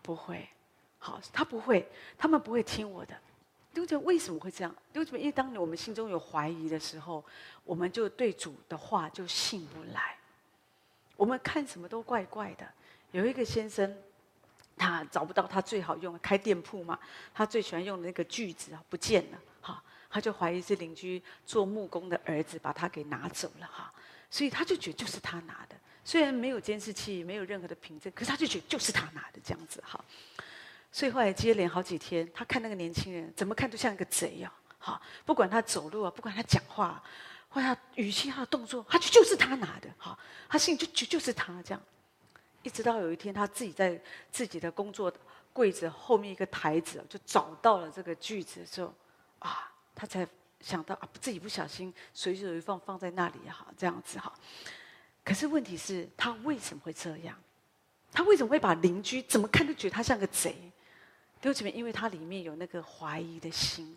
[0.00, 0.48] 不会，
[0.98, 3.14] 好，他不会，他们不会听我的。
[3.72, 4.74] 丢姐为什么会这样？
[4.92, 7.24] 丢姐，因为当我们心中有怀疑的时候，
[7.64, 10.16] 我们就对主的话就信不来。
[11.16, 12.66] 我们看什么都怪怪的。
[13.12, 13.96] 有一个先生，
[14.76, 16.98] 他找不到他最好用开店铺嘛，
[17.34, 23.92] 他最喜欢用的那个锯子啊不见了，哈，他就怀疑是邻居做木工的儿子把他给拿走了哈，
[24.30, 30.02] 所以他就觉得就是他拿的，虽然没有监视器，没有任何的凭证，可是他就觉得就是他拿的这样子哈。
[30.92, 34.52] 所以后来接连好几天，他看那个年轻人，怎么看都像一个贼呀！
[34.78, 37.00] 好，不管他走路啊，不管他讲话，
[37.48, 39.88] 或他语气、他的动作，他就就是他拿的。
[39.96, 40.18] 好，
[40.48, 41.80] 他心里就就就是他这样。
[42.62, 44.00] 一直到有一天，他自己在
[44.32, 45.12] 自己的工作
[45.52, 48.92] 柜子后面一个台子，就找到了这个锯子的时候，
[49.38, 50.26] 啊，他才
[50.60, 54.32] 想到啊，自己不小心随手一放放在那里哈，这样子哈。
[55.24, 57.38] 可是问题是，他为什么会这样？
[58.12, 60.56] 他为什么会把邻居怎么看都觉得他像个贼？
[61.40, 63.96] 弟兄姐妹，因为他里面有那个怀疑的心。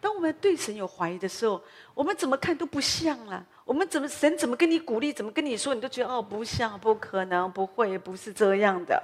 [0.00, 1.62] 当我们对神有怀疑的时候，
[1.94, 3.44] 我们怎么看都不像了。
[3.64, 9.02] 我们怎么神怎么跟你鼓励，怎么跟你说，你都觉得哦，不像，不可能，不会，不是这样的。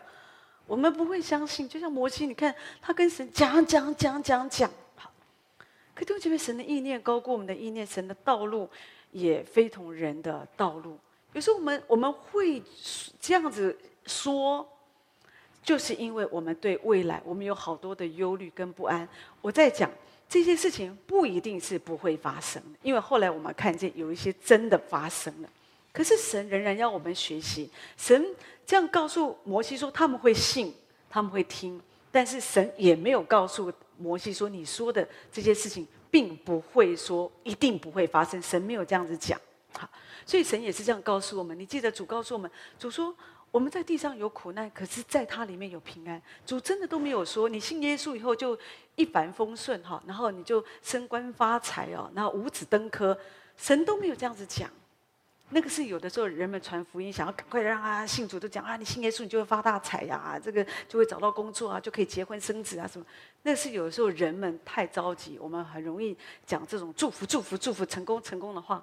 [0.67, 1.67] 我们不会相信。
[1.67, 5.11] 就像摩西，你看他跟神讲讲讲讲讲，好。
[5.95, 8.69] 可弟兄姐妹，神的意念高过我们的意念，神的道路
[9.11, 10.99] 也非同人的道路。
[11.33, 12.63] 有时候我们我们会
[13.19, 13.75] 这样子
[14.05, 14.69] 说，
[15.63, 19.09] 就是因为我们对未来我们有好多的忧虑跟不安。
[19.41, 19.91] 我在讲
[20.29, 25.49] 这些事情不一定是不会发生的，因为后来我们看见有一些真的发生了。
[25.93, 27.69] 可是神仍然要我们学习。
[27.97, 28.25] 神
[28.65, 30.73] 这样告诉摩西说，他们会信，
[31.09, 31.81] 他们会听，
[32.13, 38.41] 但是神也没有告诉摩西说，你说的这些事情并不会说一定不会发生。
[38.41, 39.39] 神没有这样子讲。
[39.73, 39.91] 好，
[40.25, 41.59] 所以神也是这样告诉我们。
[41.59, 42.49] 你记得主告诉我们，
[42.79, 43.13] 主说
[43.51, 46.21] 我们在地上有苦难，可是在他里面有平安。
[46.47, 48.59] 主真的都没有说，你信耶稣以后就
[48.95, 53.19] 一帆风顺哈，然后你就升官发财哦，然后五子登科，
[53.57, 54.71] 神都没有这样子讲。
[55.53, 63.05] 那个是有的时候人们传福音，想要赶快让他信主，都讲啊，你信耶稣你就会发大财呀，这个就会找到工作啊，就可以结婚生子啊什么。
[63.43, 68.81] 那是有的时候人们太着急，我们很容易讲这种祝福、祝福、祝福、成功、成功的话。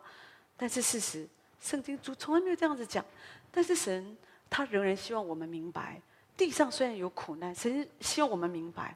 [0.58, 1.26] 但是事实，
[1.62, 3.06] 圣经主从来没有这样子讲。
[3.50, 4.18] 但是神
[4.50, 6.02] 他仍然希望我们明白，
[6.36, 8.96] 地上虽然有苦难，神希望我们明白，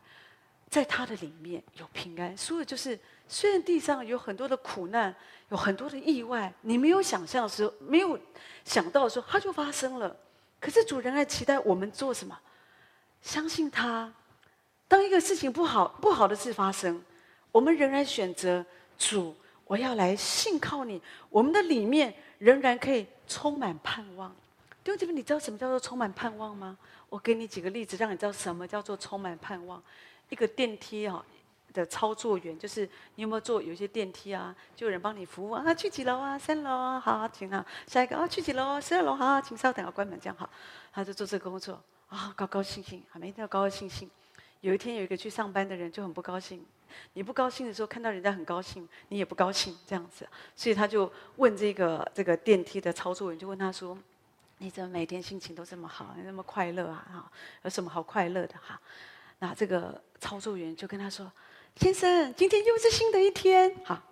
[0.69, 2.35] 在他的里面有平安。
[2.37, 5.13] 所以就是，虽然地上有很多的苦难，
[5.49, 8.19] 有很多的意外，你没有想象的时候，没有
[8.63, 10.15] 想到的时候，它就发生了。
[10.59, 12.37] 可是主仍然期待我们做什么？
[13.21, 14.13] 相信他。
[14.87, 17.03] 当一个事情不好、不好的事发生，
[17.51, 18.65] 我们仍然选择
[18.97, 19.35] 主。
[19.65, 24.35] 我要来信靠你，我们的里面仍然可以充满盼望。
[24.83, 26.75] 弟兄姐妹，你知道什么叫做充满盼望吗？
[27.07, 29.81] 我给你几个例子，让你知道什么叫做充满盼望。
[30.29, 31.23] 一个电梯啊
[31.71, 36.37] 的操作员，就是你有没有坐有些电梯啊，就有人帮你服务啊，去几楼啊？
[36.37, 37.63] 三楼啊，好，请啊。
[37.85, 38.81] 下一个啊，去几楼？
[38.81, 40.49] 十二楼，好，请稍等，啊关门，这样好。
[40.91, 41.79] 他就做这个工作
[42.09, 44.09] 啊，高高兴兴，啊，每天要高高兴兴。
[44.61, 46.65] 有一天，有一个去上班的人就很不高兴。
[47.13, 53.97] 你不高兴的时候，看到人家很高兴，你也不高兴，这样子，所以他就问这个这个电梯的操作员，就问他说
[54.61, 57.07] ：“你怎么每天心情都这么好，那么快乐啊？
[57.11, 57.31] 哈，
[57.63, 58.79] 有什么好快乐的哈？”
[59.39, 61.31] 那这个操作员就跟他说
[61.75, 64.03] ：“先生，今天又是新的一天。”哈，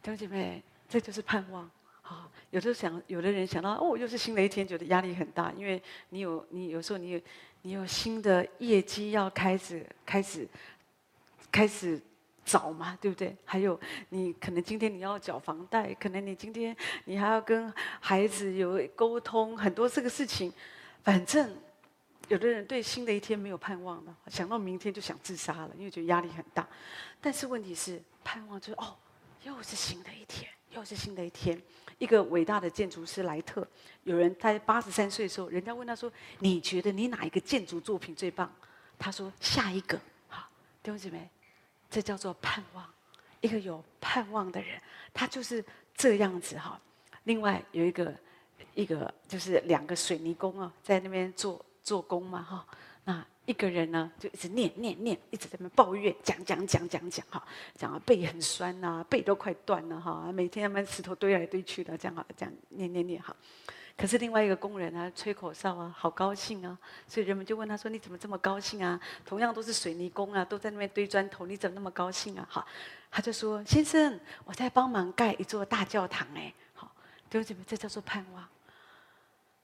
[0.00, 1.68] 弟兄姐妹，这就是盼望。
[2.02, 7.20] 好，有的想，有的人想到哦，又是新的一天，觉得压力很大，因为你有你有时候你有。
[7.64, 10.48] 你有新的业绩要开始，开始，
[11.52, 12.02] 开始
[12.44, 13.36] 找嘛，对不对？
[13.44, 13.78] 还有，
[14.08, 20.52] 你可能今天你要缴房贷，可能你今天你还要跟孩子有沟通，很多这个事情。
[21.02, 21.56] 反正，
[22.28, 26.66] 有的人对新的一天没有盼望了，想到明天就想自杀了，因为觉得压力很大。
[27.20, 28.96] 但是问题是，盼望就是哦，
[29.44, 31.60] 又是新的一天，又是新的一天。
[31.98, 33.64] 一个伟大的建筑师莱特，
[34.02, 38.52] 有人在八十三岁的时候，人家问他说：“你觉得你哪一个建筑作品最棒？”
[38.98, 40.48] 他说：“下一个。”好，
[40.82, 41.28] 弟兄姊妹，
[41.92, 42.84] 这叫做盼望。
[43.42, 44.80] 一个有盼望的人，
[45.12, 45.62] 他就是
[45.94, 46.80] 这样子哈。
[47.24, 48.14] 另外有一个，
[48.74, 52.66] 一个就是两个水泥工啊，在那边做做工嘛哈。
[53.04, 63.34] 那一个人呢，就一直念念念，一直在那边抱怨，讲讲讲讲讲哈，讲啊背很酸呐、啊，背都快断了哈，每天他们石头堆来堆去的，这样哈，这样念念念哈。
[63.96, 66.76] 可是另外一个工人呢，吹口哨啊，好高兴啊，
[67.06, 68.98] 所以人们就问他说：“你怎么这么高兴啊？
[69.24, 72.66] 同样都是水泥工啊，都在那边堆砖头，你怎么那么高兴啊？”哈，
[73.10, 76.90] 他就说：“先生，我在帮忙盖一座大教堂哎。”好，
[77.28, 78.44] 对不起，这叫做盼望。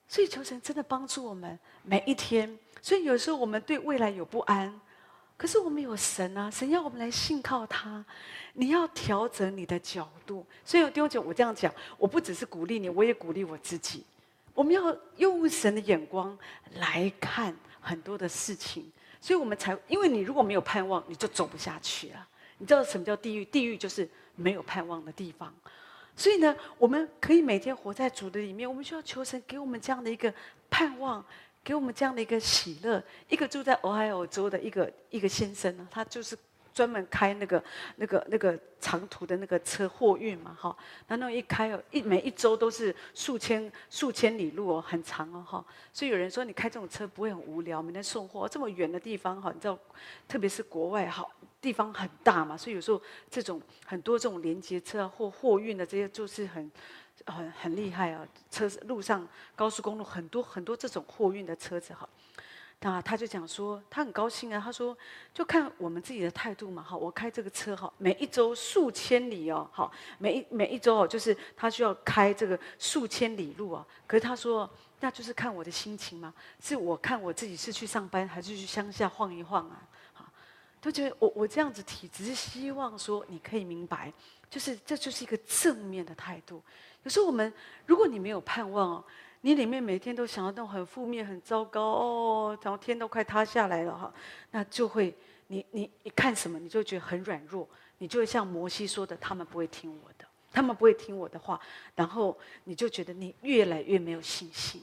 [0.06, 2.58] 所以求神真的帮助我们每一天。
[2.80, 4.80] 所以有时候我们对未来有不安，
[5.36, 8.04] 可是我们有神啊，神要我们来信靠他。
[8.52, 10.46] 你要调整你的角度。
[10.64, 14.04] 所以有弟兄姐，我这样讲，我不只是鼓励你，我也鼓励我自己。
[14.58, 16.36] 我们要用神的眼光
[16.80, 18.90] 来看很多的事情，
[19.20, 22.26] 所以我们才，因为你如果没有盼望，你就走不下去了。
[22.58, 23.44] 你知道什么叫地狱？
[23.44, 25.54] 地狱就是没有盼望的地方。
[26.16, 28.68] 所以呢，我们可以每天活在主的里面。
[28.68, 30.34] 我们需要求神给我们这样的一个
[30.68, 31.24] 盼望，
[31.62, 33.00] 给我们这样的一个喜乐。
[33.28, 36.36] 一个住在俄亥俄州的一个一个先生呢，他就是。
[36.78, 37.60] 专门开那个、
[37.96, 40.76] 那个、那个长途的那个车货运嘛，哈，
[41.08, 45.64] 那那一开哦，一每一周都是数千、数千里路哦，很长哦，哈。
[45.92, 49.76] 所以有人说，你开这种车不会很无聊，每天送货这么远的地方，哈，你知道，
[50.28, 51.26] 特别是国外，哈，
[51.60, 56.70] 地方很大嘛，所以有时候这种很多这种连接车啊，或货运的这些，就是很、
[57.26, 58.24] 很、很厉害啊。
[58.52, 59.26] 车路上
[59.56, 62.08] 高速公路很多很多这种货运的车子，哈。
[62.80, 64.60] 那他就讲说，他很高兴啊。
[64.64, 64.96] 他说，
[65.34, 66.80] 就看我们自己的态度嘛。
[66.80, 73.84] 好，我开这个车哈，每一周数千里哦，好，每一每一周哦，就是他需要开这个数千里路啊。
[74.06, 74.70] 可是他说，
[75.00, 79.82] 那就是看我的心情嘛，是我看我自己是去上班还是去乡下晃一晃啊？
[80.12, 80.24] 好，
[80.80, 84.12] 都觉得我我这样子提，只是希望说你可以明白，
[84.48, 86.62] 就是这就是一个正面的态度。
[87.02, 87.52] 有时候我们，
[87.86, 89.04] 如果你没有盼望哦，
[89.42, 94.12] 你里面每天都想到那种很负面、很糟糕哦，然后天都快塌下来了哈，
[94.50, 95.14] 那就会
[95.46, 97.68] 你你你看什么，你就觉得很软弱，
[97.98, 101.60] 你就会像摩西说的，他们不会听我的，他们不会听我的话，
[101.94, 104.82] 然后你就觉得你越来越没有信心。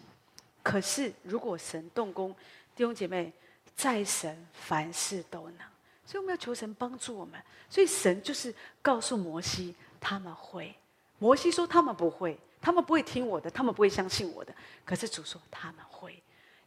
[0.64, 2.34] 可是如果神动工，
[2.76, 3.32] 弟兄姐妹，
[3.76, 5.58] 在神凡事都能，
[6.06, 7.40] 所以我们要求神帮助我们。
[7.70, 10.74] 所以神就是告诉摩西，他们会。
[11.20, 14.52] 摩西说他们不会，他们不会听我的，他们不会相信我的。
[14.84, 16.20] 可是主说他们会，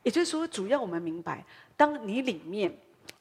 [0.05, 1.45] 也就是说，主要我们明白，
[1.77, 2.73] 当你里面，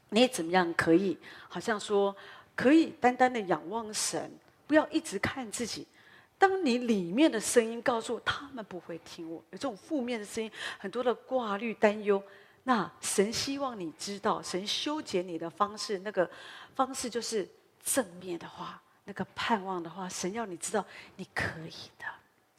[0.09, 1.17] 你怎么样可以，
[1.49, 2.15] 好像说
[2.53, 4.31] 可以单单的仰望神，
[4.67, 5.87] 不要一直看自己。
[6.37, 12.21] 当你里面的声音告诉他们不会听我，有这种负面的声音，很多的挂虑担忧。
[12.61, 16.29] 那神希望你知道，神修剪你的方式，那个
[16.75, 17.49] 方式就是
[17.83, 22.05] 正面的话，那个盼望的话，神要你知道你可以的，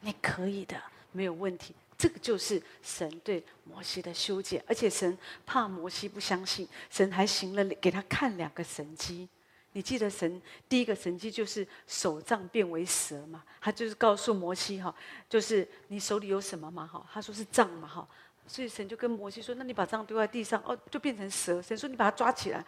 [0.01, 0.81] 你可以的，
[1.13, 1.75] 没有问题。
[1.97, 9.29] 这个就是神对摩西的修剪，而且神怕摩西不相信，神还行了给他看两个神迹。
[9.73, 13.43] 你记得神第一个神迹就是手杖变为蛇嘛？
[13.61, 14.95] 他就是告诉摩西哈，
[15.29, 16.87] 就是你手里有什么嘛？
[16.87, 17.89] 哈，他说是杖嘛？
[17.89, 18.09] 哈。
[18.47, 22.65] 所以神就跟摩西说：“那你把杖丢在地上，哦，就变成蛇。”神说：“你把它抓起来。”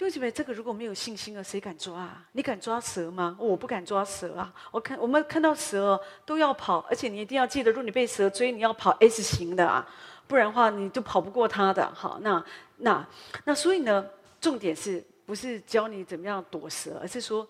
[0.00, 2.26] 弟兄姐妹，这个如果没有信心了，谁敢抓啊？
[2.32, 3.36] 你敢抓蛇吗？
[3.38, 4.50] 我不敢抓蛇啊！
[4.70, 9.86] 我看我们看到蛇都要跑，而且你一定要记得，如果你被蛇追，你要跑 S 型的啊，
[10.26, 11.92] 不然的话你就跑不过它的。
[11.92, 12.42] 好，那
[12.78, 13.06] 那
[13.44, 14.06] 那所以呢，
[14.40, 17.46] 重点是不是教你怎么样躲蛇，而是说，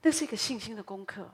[0.00, 1.28] 那是一个信心的功课。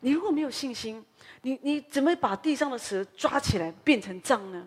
[0.00, 1.04] 你如果没有信心，
[1.42, 4.66] 你你怎么把地上的蛇抓起来变成杖呢？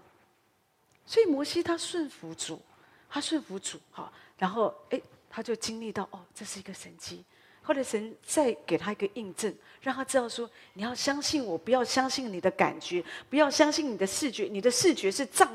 [1.06, 2.62] 所以摩西他顺服主，
[3.10, 5.02] 他顺服主，好，然后哎，
[5.36, 7.22] 他就经历到哦，这是一个神迹。
[7.62, 15.52] 后来神再给他一个印证，让他知道说，你要相信我，不要相信你的感觉，不要相信你的视觉，你的视觉是障，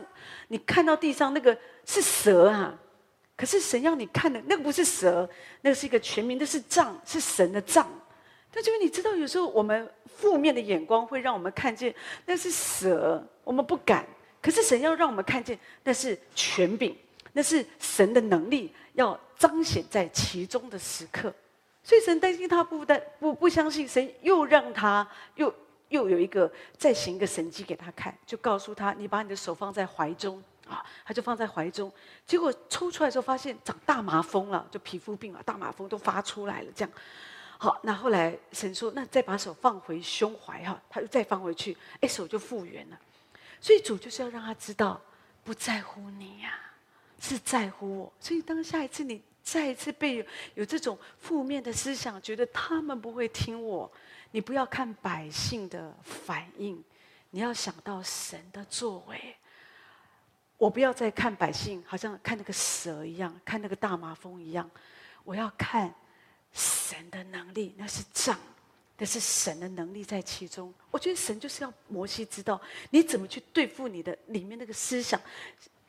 [0.48, 1.56] 你看到地上那个
[1.86, 2.78] 是蛇啊，
[3.34, 5.26] 可是神要你看的那个不是蛇，
[5.62, 7.88] 那个是一个全名，那是障，是神的障。
[8.50, 11.94] 但就是你知道，有时候我们负面的眼光会让我们看见
[12.26, 14.04] 那是蛇，我们不敢。
[14.42, 16.94] 可是神要让我们看见，那是权柄，
[17.32, 21.32] 那是神的能力要彰显在其中的时刻。
[21.82, 25.06] 所以神担心他不担不不相信，神又让他
[25.36, 25.52] 又
[25.88, 31.90] 又有一个再行一个神迹给他看，就告诉他：你把你的手放在怀中啊，他就放在怀中。
[32.26, 36.68] 结果抽出来的时候，发现长大麻风了，就皮肤病了，大麻风都发出来了。
[36.76, 36.92] 这样，
[37.58, 42.98] 好，那后来神说：那再把手放回胸怀哈，他又再放回去，哎，手就复原了。
[43.58, 45.00] 所以主就是要让他知道，
[45.42, 46.60] 不在乎你呀、
[47.20, 48.12] 是在乎我。
[48.18, 53.90] 所以当下一次你再一次被有，这种负面的思想，觉得他们不会听我，
[54.32, 56.82] 你不要看百姓的反应，
[57.30, 59.36] 你要想到神的作为。
[60.56, 64.70] 我不要再看百姓，好像看那个蛇一样，看那个大麻风一样，
[65.24, 65.94] 我要看
[66.52, 68.38] 神的能力，那是杖。
[68.94, 72.60] 但是神的能力在其中，我觉得神就是要摩西知道
[72.90, 75.18] 你怎么去对付你的里面那个思想，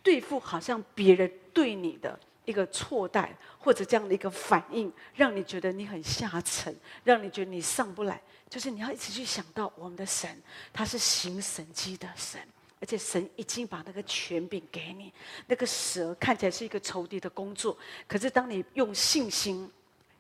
[0.04, 8.22] 对付好像别人对你的一个错待或者这样的一个反应，让你觉得你很下沉，让你觉得你上不来。
[8.50, 10.42] 就是你要一直去想到我们的神，
[10.74, 12.42] 他是行神迹的神，
[12.80, 15.14] 而且神已经把那个权柄给你。
[15.48, 17.78] 那个蛇看起来是一个仇敌的工作，
[18.08, 19.72] 可是当你用信心。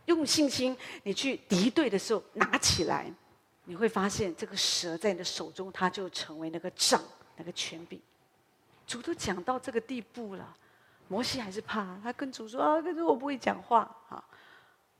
[0.05, 3.09] 用信心，你去敌对的时候，拿起来，
[3.65, 7.01] 你会发现这个蛇在你的手中，它就成为那个杖，
[7.37, 8.01] 那个权柄。
[8.91, 10.53] 主都讲到这个地步了，
[11.07, 14.21] 摩西还是怕，他跟主说啊，可是我不会讲话，哈，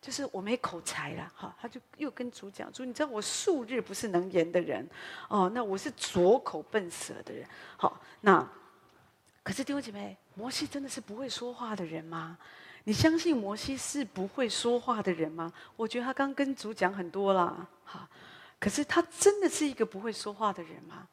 [0.01, 4.89] 就是我没口才了，哈，他就又跟主讲，主，你知道我素日不是能言的人，
[5.27, 8.47] 哦，那我是拙口笨舌的人，好，那
[9.43, 12.37] 可是弟兄姐妹，摩西真的是不会说话的人吗？
[12.85, 15.51] 你相信摩西是不会说话的人吗？
[15.75, 18.07] 我觉得他刚跟主讲很多啦，哈，
[18.57, 21.09] 可是他真的是一个不会说话的人吗？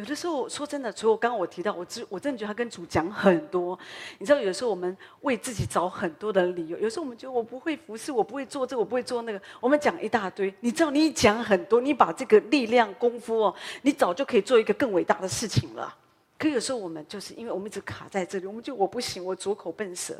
[0.00, 3.78] 有的时候说真的，除了刚刚我提到，我真我真的觉得他跟主讲很多。
[4.18, 10.54] 你知道，有的时候我们为自己找很多的理由，有时候我们觉得我不会服侍，我不会做这个，我不会做那个，我们讲一大堆。
[10.60, 15.94] 你知道，你一讲很多，你把这个力量功夫哦，你早就可以做一个更伟大的事情了。
[16.38, 20.16] 可有时候我们就是因为我们一直卡在这里，我们就我不行，我拙口笨舌。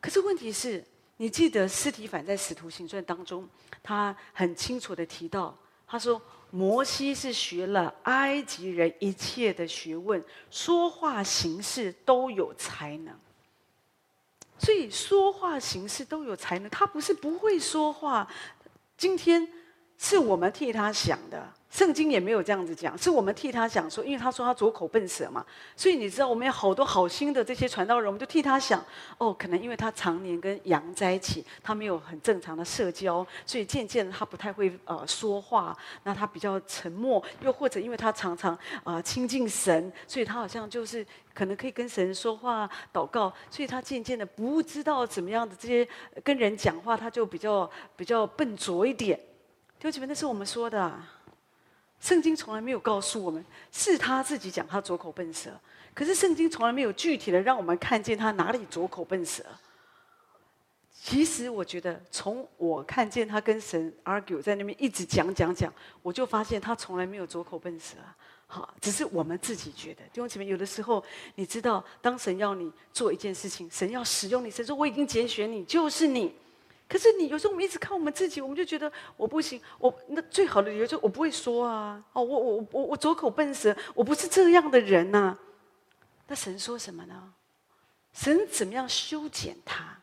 [0.00, 0.82] 可是问题是，
[1.18, 3.46] 你记得司提反在《使徒行传》当中，
[3.82, 5.54] 他很清楚的提到，
[5.86, 6.18] 他说
[6.54, 13.12] 摩西是学了埃及人一切的学问，说话行事都有才能。
[14.56, 18.28] 所以说话行事都有才能，他不是不会说话。
[18.96, 19.48] 今天
[19.98, 21.52] 是我们替他想的。
[21.74, 25.44] 圣经也没有这样子讲，是我们替他想说，因为他说他拙口笨舌嘛，
[25.74, 28.80] 所以你知道我们有好多好心的这些传道人，我们就替他想，
[29.18, 38.54] 哦，可能因为他常年跟羊在一起，他没有很正常的社交，所以渐渐的他不太会呃说话，那他比较沉默，又或者因为他常常
[38.84, 41.04] 啊、呃、亲近神，所以他好像就是
[41.34, 45.88] 可能可以跟神说话祷告，所以他渐渐的不知道怎么样的这些
[46.22, 49.18] 跟人讲话，他就比较比较笨拙一点。
[49.80, 51.13] 弟兄姐妹，那是我们说的啊。
[52.00, 55.50] 圣经从来没有告诉我们，是他自己讲他拙口笨舌。
[55.94, 59.44] 可是圣经从来没有具体的让我们看见他哪里拙口笨舌。
[60.92, 65.72] 其实我觉得，从我看见他跟神 argue 在那边一直讲讲讲，
[66.02, 67.96] 我就发现他从来没有拙口笨舌。
[68.46, 70.02] 好，只是我们自己觉得。
[70.04, 76.34] 弟兄姊妹，有的时候你知道，当神要你做一件事情，神要使用你，神说我已经拣选你，就是你。
[76.88, 85.36] 可是你有时候我们一直看我们自己，我们就觉得我不行，我那最好的理由就我不会说啊，哦，我我我我拙口笨舌，我不是这样的人呐、
[86.26, 87.32] 那神说什么呢？
[88.12, 89.98] 神怎么样修剪他？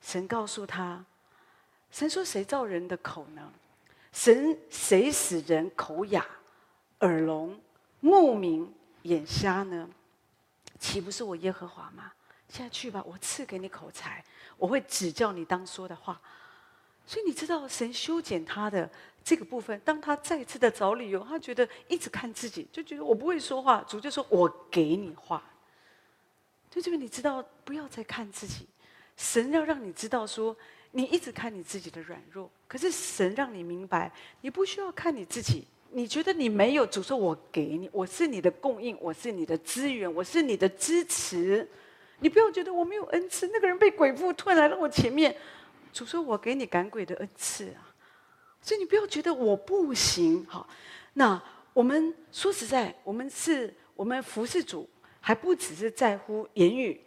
[0.00, 1.04] 神告诉他，
[1.90, 3.52] 神说谁造人的口呢？
[4.12, 6.24] 神谁使人口哑、
[7.00, 7.60] 耳聋、
[8.00, 8.72] 目明、
[9.02, 9.88] 眼瞎呢？
[10.78, 12.12] 岂不是我耶和华吗？
[12.48, 14.24] 现在去吧，我赐给你口才。
[14.58, 16.20] 我会指教你当说的话，
[17.06, 18.90] 所以你知道神修剪他的
[19.24, 19.80] 这个部分。
[19.84, 23.82] 当他再次的找理由，他觉得一直看自己，就觉得我不会说话。
[23.88, 25.42] 主就说：“我给你话。”
[26.70, 28.66] 就这边你知道，不要再看自己。
[29.16, 30.54] 神要让你知道说，
[30.90, 35.66] 你一直看你自己的软弱，可是神让你明白，你不需要看你自己。
[35.90, 41.66] 你觉得你没有，主说：“我给你，我是你的供应，我是你的资源，我是你的支持。”
[42.20, 45.36] 你不要觉得我没有恩赐，那个人被鬼附，突然来到我前面，
[45.92, 47.94] 主说：“我给你赶鬼的恩赐啊！”
[48.60, 50.44] 所以你不要觉得我不行。
[50.46, 50.68] 好，
[51.14, 51.40] 那
[51.72, 54.88] 我们说实在，我们是我们服侍主，
[55.20, 57.00] 还不只是在乎言语，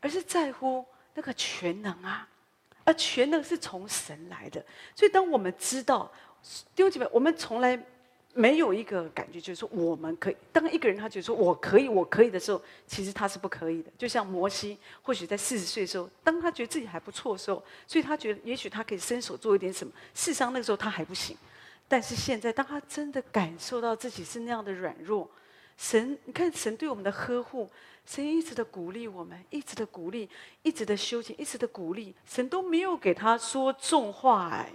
[0.00, 0.84] 而是在乎
[1.14, 2.28] 那个全能啊！
[2.84, 6.12] 而全能是从神来的，所以当我们知道，
[6.74, 7.82] 丢几本，我们从来。
[8.32, 10.36] 没有一个感觉，就是说我们可以。
[10.52, 13.90] 当一个人他觉得说我可以，我可以的时候，其实他是不可以的。
[13.98, 19.92] 就像摩西，或许在四十岁的时候，当他觉得自己还不错的时候，所以他觉得也许他可以伸手做一点什么。
[20.14, 21.36] 事实上，那个时候他还不行。
[21.88, 25.28] 但是现在，当他真的感受到自己是那样的软弱，
[25.76, 27.68] 神，你看神对我们的呵护，
[28.06, 30.28] 神一直的鼓励我们，一直的鼓励，
[30.62, 34.70] 一直的修剪，一直的鼓励，神都没有给他说重话哎。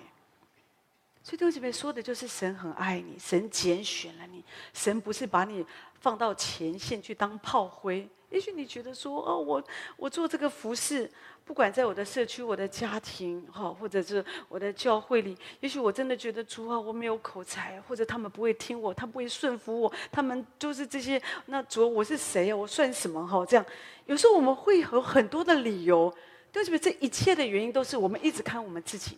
[1.26, 4.46] 所以，弟兄姐妹说的就是神很爱你，神拣选了你，
[4.76, 5.66] 神不是把你
[6.00, 8.08] 放到前线去当炮灰。
[8.30, 9.64] 也许你觉得说，哦，我
[9.98, 11.10] 我做这个服饰，
[11.44, 21.20] 不管在我的社区、我的家庭，哈，或者是我的教会里，也许我真的觉得主啊，我没有口才，或者他们不会听我，他不会顺服我，他们就是这些。
[21.48, 22.56] 那主，我是谁啊？
[22.56, 23.26] 我算什么？
[23.26, 23.66] 哈，这样，
[24.06, 26.14] 有时候我们会有很多的理由。
[26.52, 29.18] 弟兄姐妹，这一切的原因都是我们一直看我们自己。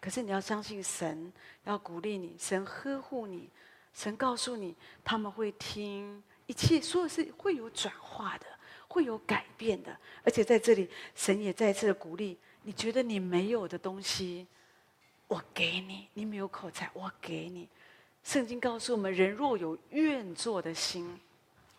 [0.00, 1.32] 可是你要相信神，
[1.64, 3.50] 要鼓励你，神呵护你，
[3.92, 4.74] 神告诉你
[5.04, 8.46] 他们会听，一切说的是会有转化的，
[8.86, 9.96] 会有改变的。
[10.22, 14.46] 而且在这里，神也再次的鼓励，你觉得你没有的东西，
[15.26, 17.68] 我给你；你没有口才，我给你。
[18.22, 21.18] 圣经告诉我们，人若有愿做的心，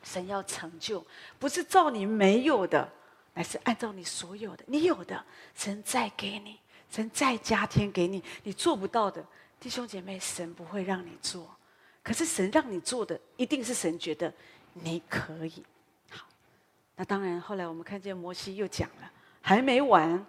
[0.04, 1.06] 神要成就，
[1.38, 2.92] 不是照你没有的，
[3.34, 5.24] 乃是按照你所有的，你有的，
[5.56, 6.60] 神再给你。
[6.90, 9.24] 神再加添给你，你做不到的
[9.60, 11.50] 弟兄姐妹，神不会让你做。
[12.02, 14.34] 可是神让你做的，一定是神觉得
[14.74, 15.64] 你可以。
[16.10, 16.26] 好，
[16.96, 19.12] 那当然，后来我们看见摩西又讲了，
[19.42, 20.26] 还没完。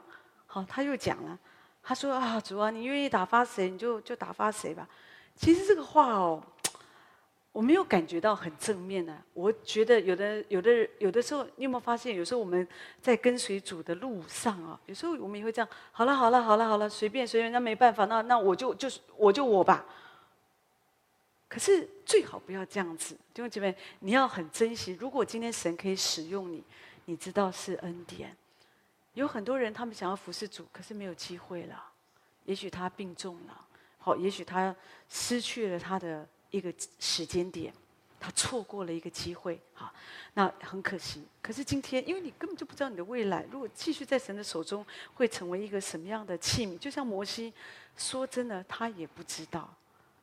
[0.46, 1.38] 好，他又讲了，
[1.82, 4.88] 他说啊，主啊，你愿意打发谁，你就就打发谁吧。
[5.36, 6.42] 其实这个话哦。
[7.52, 12.14] 我没有感觉到很正面呢、我觉得有的、有的、有的时候，你有没有发现？
[12.14, 12.66] 有时候我们
[13.02, 15.68] 在跟随主的路上啊，有时候我们也会这样。
[15.90, 19.84] 好了，好了，好了，好了，随便随便，那没办法，那那我就就是我就我吧。
[21.48, 24.96] 可是最好不要这样子，弟兄姐妹，你要很珍惜。
[25.00, 26.62] 如果今天神可以使用你，
[27.06, 28.36] 你知道是恩典。
[29.14, 31.84] 有很多人他们想要服侍主，可是没有机会了。
[32.44, 33.64] 也许他病重了，
[33.98, 34.72] 好，也许他
[35.08, 36.24] 失去了他的。
[36.50, 37.72] 一个时间点，
[38.18, 39.92] 他错过了一个机会，好，
[40.34, 41.22] 那很可惜。
[41.40, 44.84] 可是今天，因为你根本就不知道你的未来，如果继续在神的手中，
[45.14, 46.78] 会成为一个什么样的器皿？
[46.78, 47.52] 就像摩西，
[47.96, 49.72] 说真的，他也不知道。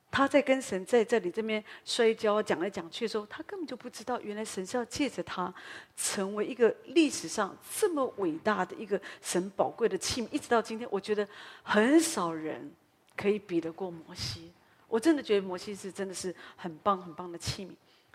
[0.09, 5.53] 他在跟神在这里这边摔跤，讲来讲去的时候，他根本就不知道，原来神是要借着他，
[5.95, 10.27] 成为一个历史上这么伟大的一个神宝贵的器皿。
[10.31, 11.27] 一直到今天，我觉得
[11.63, 12.71] 很少人。
[13.17, 14.51] 可以比得过摩西。
[14.87, 17.71] 我真的觉得摩西是真的是很棒很棒的器皿，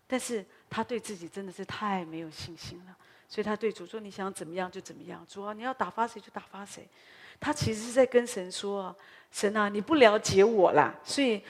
[0.06, 2.96] 但是他对自己真的是太没有信心了，
[3.28, 6.88] 所以他对主说：“你想怎么样就怎么样，主啊，你要打发谁就打发谁。”
[7.38, 8.94] 他其实是在跟神说
[9.30, 11.42] ：“神啊，你不了解我啦，所以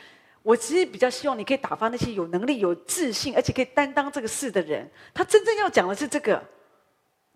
[0.43, 6.43] 我其实比较希望你可以打发那些有能力、有自信，而且可以担当这个事的人。”他真正要讲的是这个。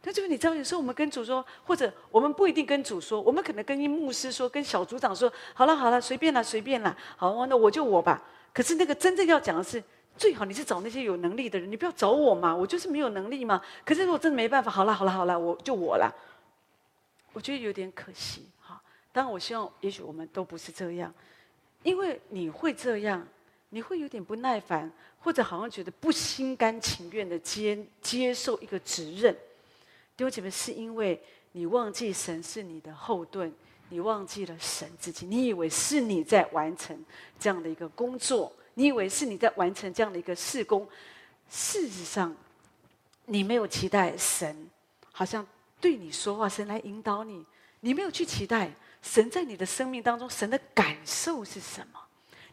[0.07, 8.23] 那就是你知道，有时候我们跟主说，或者我们不一定跟主说，我们可能跟一牧师说，跟小组长说，好了好了，随便了随便了，好，那我就我吧。
[8.55, 9.83] 可是那个真正要讲的是，
[10.17, 13.61] 最好你是找那些有能力的人，你不要找我嘛，我就是没有能力嘛。
[13.85, 16.09] 可是如果真的没办法，好了好了好了，我就我了。
[17.33, 18.81] 我觉得有点可惜哈。
[19.11, 21.13] 当然，我希望也许我们都不是这样，
[21.83, 23.27] 因为你会这样，
[23.71, 24.89] 你会有点不耐烦，
[25.19, 29.37] 或者好像觉得不心甘情愿的接接受一个责任。
[30.17, 31.21] 弟兄姐妹，是因为
[31.53, 33.53] 你忘记神是你的后盾，
[33.91, 36.99] 你忘记了神自己，你以为是你在完成
[37.39, 40.89] 这样的一个工作，你以为是你在完成这样的一个事工，
[41.51, 42.35] 事实上，
[43.27, 44.71] 你没有期待神
[45.13, 45.47] 好像
[45.83, 47.45] 对你说话，神来引导你，
[47.81, 52.01] 你没有去期待神在你的生命当中，神的感受是什么？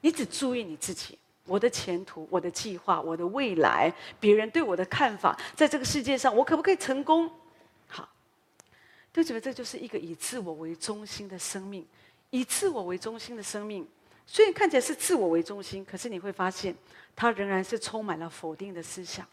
[0.02, 1.18] 你只注意你自己。
[1.46, 7.30] 我的前途，我的计划，我的未来，别人对我的看法，在这个世界上，我可不可以成功？
[9.14, 11.86] 就觉得这就是一个以自我为中心的生命，
[12.32, 13.88] 以自我为中心的生命，
[14.26, 16.76] 虽然看起来是自我为中心，可是你会发现，
[17.16, 19.26] 它仍然是充满了否定的思想。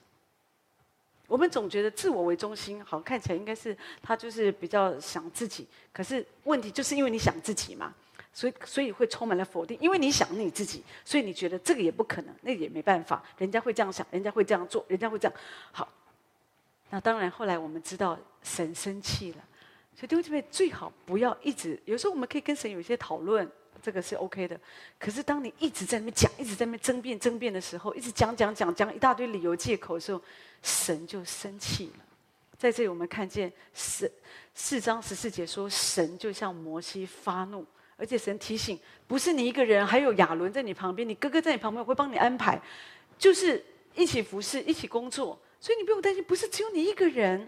[1.26, 7.94] 我们总觉得自我为中心，好像看起来应该是他就是比较想自己，可是问题就是因为你想自己嘛，
[8.34, 15.38] 所以所以会充满了否定，因为你想你自己，所以你觉得这个也不可能，那个也没办法，人家会这样想，人家会这样做，人家会这样。
[15.70, 15.88] 好，
[16.90, 19.44] 那当然后来我们知道神生气了。
[19.96, 23.46] 所以弟兄姐妹最好不要一直，有时候我们可以跟神有一些讨论，
[23.82, 24.58] 这个是 OK 的。
[24.98, 30.22] 可是当你一直在那边讲，一直在那边争辩争辩的时候，一直讲讲讲讲一大堆理由借口的时候，
[30.62, 32.04] 神就生气了。
[32.56, 34.10] 在这里我们看见四
[34.54, 37.66] 四章十四节说，神就像摩西发怒，
[37.96, 42.60] 而且神提醒，不是你一个人，还有亚伦在你旁边，你哥哥在你旁边，我会帮你安排，
[43.18, 43.62] 就是
[43.94, 47.46] 一起服侍，一起工作，所以你不用担心，不是只有你一个人。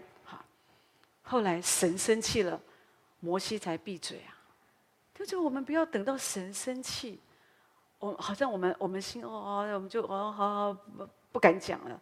[1.23, 2.61] 后来神生气了，
[3.19, 4.37] 摩西才闭嘴啊！
[5.15, 7.19] 就是我们不要等到神生气，
[7.99, 11.99] 我好像我们我们心哦，我们就哦好好不不敢讲了，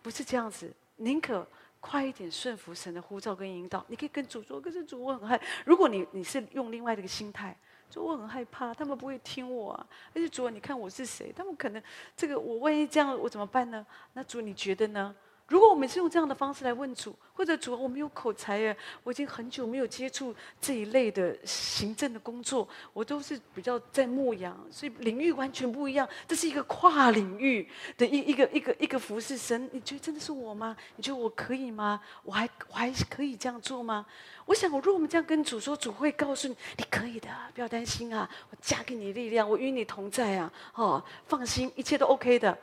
[0.00, 1.46] 不是这样子，宁可
[1.80, 3.84] 快一点顺服神的呼召跟引导。
[3.88, 5.40] 你可以跟主说，可是主我很害。
[5.66, 7.56] 如果你你是用另外的一个心态，
[7.90, 9.86] 说我很害怕，他们不会听我啊。
[10.14, 11.30] 而且主，你看我是谁？
[11.36, 11.82] 他们可能
[12.16, 13.84] 这个我万一这样，我怎么办呢？
[14.14, 15.14] 那主你觉得呢？
[15.52, 26.08] 如果我们是用这样的方式来问主，或者主，我没有口才耶，我已经很久没有接触这一类的行政的工作，我都是比较在牧养，所以领域完全不一样。
[26.26, 30.74] 这是一个跨领域的一一个一个一个服侍神，你觉得真的是我吗？
[30.96, 32.00] 你觉得我可以吗？
[32.22, 34.06] 我还我还可以这样做吗？
[34.46, 42.56] 我想，我如果我们这样跟主说，主会告诉你，你可以的，不要担心啊，我加给你力量，我与你同在啊，哦，放心，一切都 OK 的。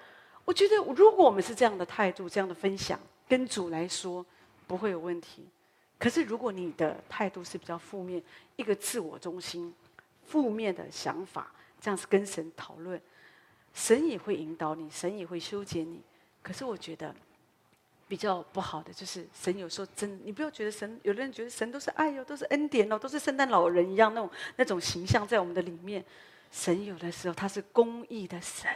[0.45, 4.25] 我觉得，如果我们是这样的态度、这样的分享，跟主来说
[4.65, 5.47] 不会有问题。
[5.97, 8.23] 可是，如果你的态度是比较负面，
[8.55, 9.73] 一个自我中心、
[10.25, 12.99] 负面的想法，这样子跟神讨论，
[13.73, 16.01] 神也会引导你，神也会修剪你。
[16.41, 17.13] 可是，我觉得
[18.07, 26.03] 比较不好的就是，神有时候真，你不要觉得神，有的人觉得神都是爱哟，都是恩典哦，都是圣诞老人一样那种那种形象在我们的里面。
[26.49, 28.67] 神有的时候他是公义的神。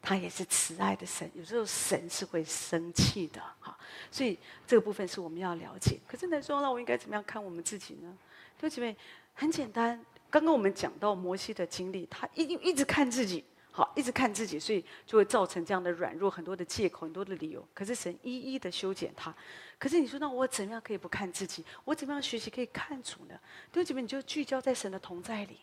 [0.00, 3.76] 他也是慈爱的神，有时候神是会生气的，哈，
[4.10, 5.98] 所以这个部分是我们要了解。
[6.06, 8.16] 可是你说，那我应该怎么样看我们自己呢？
[8.58, 8.96] 弟兄姐妹，
[9.34, 17.66] 很简单，刚刚我们讲到摩西的经历，他一一直看自己，好，一直看自己，所以就会造成这样的软弱，很多的借口，很多的理由。
[17.74, 19.34] 可是神一一的修剪他。
[19.78, 21.64] 可是你说，那我怎么样可以不看自己？
[21.84, 23.38] 我怎么样学习可以看主呢？
[23.72, 25.58] 弟兄姐妹，你就聚焦在神的同在里。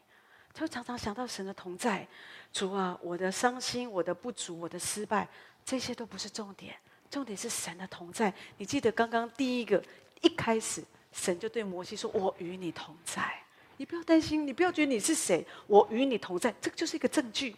[0.54, 2.08] 就常常想到神的同在，
[2.54, 5.28] 主啊，我的伤心、我的不足、我的失败，
[5.66, 6.76] 这些都不是重点，
[7.10, 8.32] 重点是神的同在。
[8.58, 9.84] 你记得刚刚第一个
[10.22, 13.43] 一开始，神就对摩西说：“我与你同在，
[13.78, 17.56] 你不要担心，你不要觉得你是谁，我与你同在。”这个就是一个证据。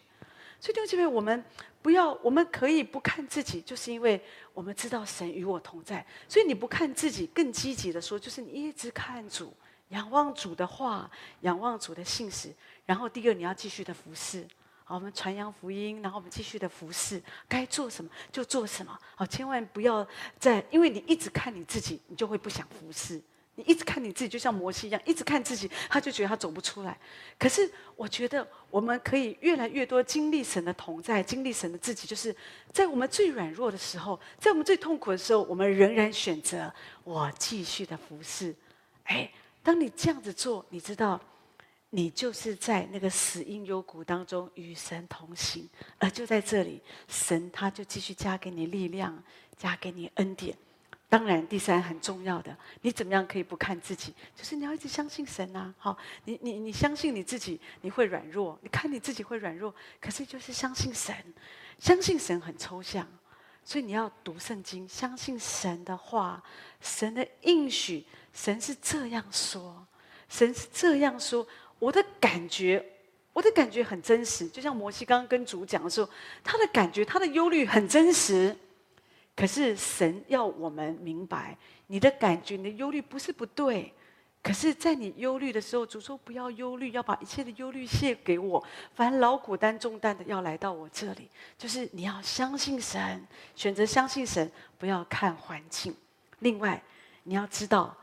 [0.58, 1.44] 所以弟兄姐妹，我们
[1.82, 4.18] 不要，我们可以不看自己，就是因为
[4.54, 6.04] 我们知道神与我同在。
[6.26, 9.52] 所以你不看自己，更积极的说，就是你一直看主。
[9.90, 11.08] 仰望主的话，
[11.42, 12.52] 仰望主的信实，
[12.86, 14.46] 然后第二你要继续的服侍，
[14.84, 20.06] 好，我们传扬福音，然后我们继续的服侍，该做什么就做什么，好，千万不要
[20.38, 23.20] 再，因为你一直看你自己，你就会不想服侍，
[23.56, 26.96] 你一直看你自己，就像摩西一样，一直看自己，他就觉得他走不出来。
[27.36, 32.34] 可是我觉得我们可以越来越多经历神的同在，经历神的自己，就是
[32.72, 36.72] 在我们最软弱的时候，在我们最痛苦的时候，我们仍然选择
[37.02, 38.54] 我继续的服侍。
[39.04, 39.28] 哎，
[39.62, 41.20] 当你这样子做，你知道，
[41.96, 45.66] 你就是在那个死因幽谷当中与神同行，
[45.96, 49.24] 而就在这里，神他就继续加给你力量，
[49.56, 50.54] 加给你恩典。
[51.08, 54.12] 当然，第三很重要的，你怎么样可以不看自己？
[54.34, 55.74] 就是你要一直相信神呐、啊。
[55.78, 58.58] 好，你你你相信你自己，你会软弱。
[58.60, 61.16] 你看你自己会软弱，可是就是相信神，
[61.78, 63.08] 相信神很抽象，
[63.64, 66.44] 所以你要读圣经，相信神的话，
[66.78, 69.86] 神的应许，神是这样说，
[70.28, 71.46] 神是这样说。
[71.78, 72.84] 我的感觉，
[73.32, 76.08] 我的感觉很真实，就像摩西刚刚跟主讲的时候，
[76.42, 78.56] 他的感觉，他的忧虑很真实。
[79.34, 81.56] 可是神要我们明白，
[81.88, 83.92] 你的感觉、你的忧虑不是不对。
[84.42, 88.64] 可是，在你忧虑的时候，主说不要忧虑，要把一切的忧虑卸给我。
[88.94, 91.28] 凡劳苦担重担的，要来到我这里。
[91.58, 94.48] 就是你要相信神，选择相信神，
[94.78, 95.92] 不要看环境。
[96.38, 96.80] 另外，
[97.24, 97.96] 你要知道，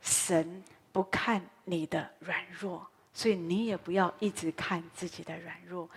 [0.00, 0.62] 神
[0.92, 5.88] 不看你的软弱，所以你也不要一直看自己的软弱。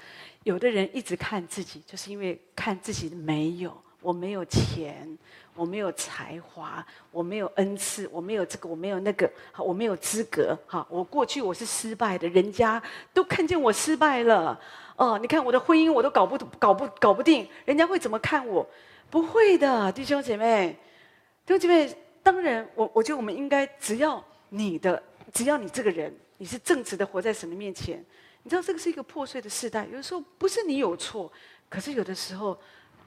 [0.43, 3.75] 有的人一直看自己，就是因为看自己没有。
[4.01, 5.17] 我没有钱，
[5.55, 12.83] 我没有才华，我没有恩赐，我没有这个，我没有那个，我没有资格，哈，我过去我是失败的，人家
[13.13, 14.59] 都看见我失败了，
[14.97, 18.67] 哦，你看我的婚姻我都搞不搞不搞不定，人家会怎么看我？
[19.09, 20.77] 不会的，弟兄姐妹，
[21.45, 25.01] 弟兄姐妹，当然，我我觉得我们应该，只要你的，
[25.31, 26.13] 只要你这个人，
[26.43, 28.05] 你是正直的活在神的面前，
[28.43, 31.31] 你知道这个是一个破碎的时代，有的时候不是你有错，
[31.69, 32.59] 可是有的时候。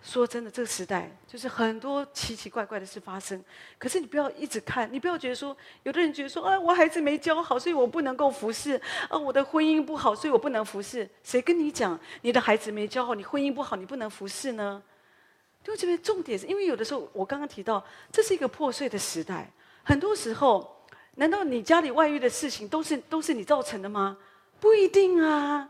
[0.03, 3.43] 说真的，这个时代就是很多奇奇怪怪的事发生。
[3.77, 8.79] 可是你不要一直看，你不要觉得说，有的人觉得说，啊，我孩子没教好，所以我不能够服侍；
[9.09, 11.09] 啊，我的婚姻不好，所以我不能服侍。
[11.25, 14.81] 谁跟你讲你的孩子没教好，你婚姻不好，你不能服侍呢？
[15.65, 19.51] 就这边重点是因为有的时候，我刚刚提到，这是一个破碎的时代。
[19.83, 20.76] 很多时候，
[21.17, 24.17] 难道你家里外遇的事情都是都是你造成的吗？
[24.61, 25.69] 不一定啊。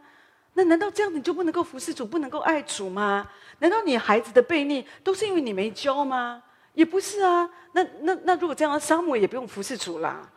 [0.55, 3.28] 那难道这样你就不能够服侍主，不能够爱主吗？
[3.59, 6.42] 难道你孩子的悖逆都是因为你没教吗？
[6.74, 7.49] 也不是啊。
[7.72, 10.30] 那那那如果这样，撒母也不用服侍主啦。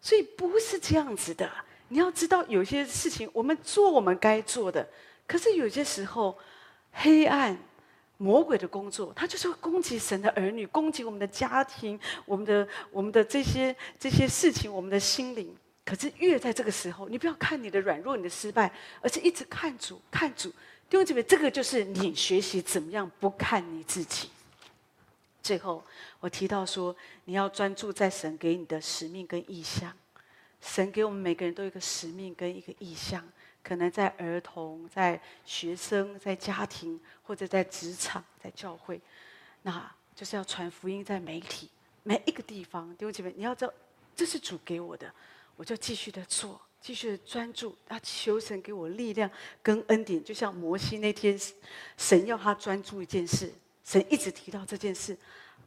[0.00, 1.50] 所以不是这样子的。
[1.88, 4.86] 你要知道，有些事情我们做我们该做的，
[5.26, 6.38] 可是有些时候，
[6.92, 7.56] 黑暗、
[8.18, 15.56] 魔鬼的工作，他就是会攻击神的儿女，攻击我们的家庭，我们的我们的这些这些事情，我们的心灵。
[15.84, 20.50] 可是越在这个时候，你不要看你的软弱、你的失败，而是一直看主、看主。
[20.90, 24.28] 弟兄姐妹，这个就是你学习怎么样不看你自己。
[25.42, 25.82] 最后，
[26.20, 26.94] 我提到说，
[27.24, 29.90] 你要专注在神给你的使命跟意象。
[30.60, 33.26] 神给我们每个人都有一个使命跟一个意象，
[33.62, 39.00] 可能在儿童、在学生、在家庭，或者在职场、在教会，
[39.62, 41.70] 那就是要传福音，在媒体
[42.02, 42.88] 每一个地方。
[42.96, 43.72] 弟兄姐妹，你要知道，
[44.16, 45.12] 这是主给我的。
[45.56, 49.28] 我就继续的做，继续的专注，啊，求神给我力量
[49.62, 50.22] 跟恩典。
[50.22, 51.38] 就像摩西那天，
[51.96, 53.52] 神要他专注一件事，
[53.84, 55.18] 神一直提到这件事，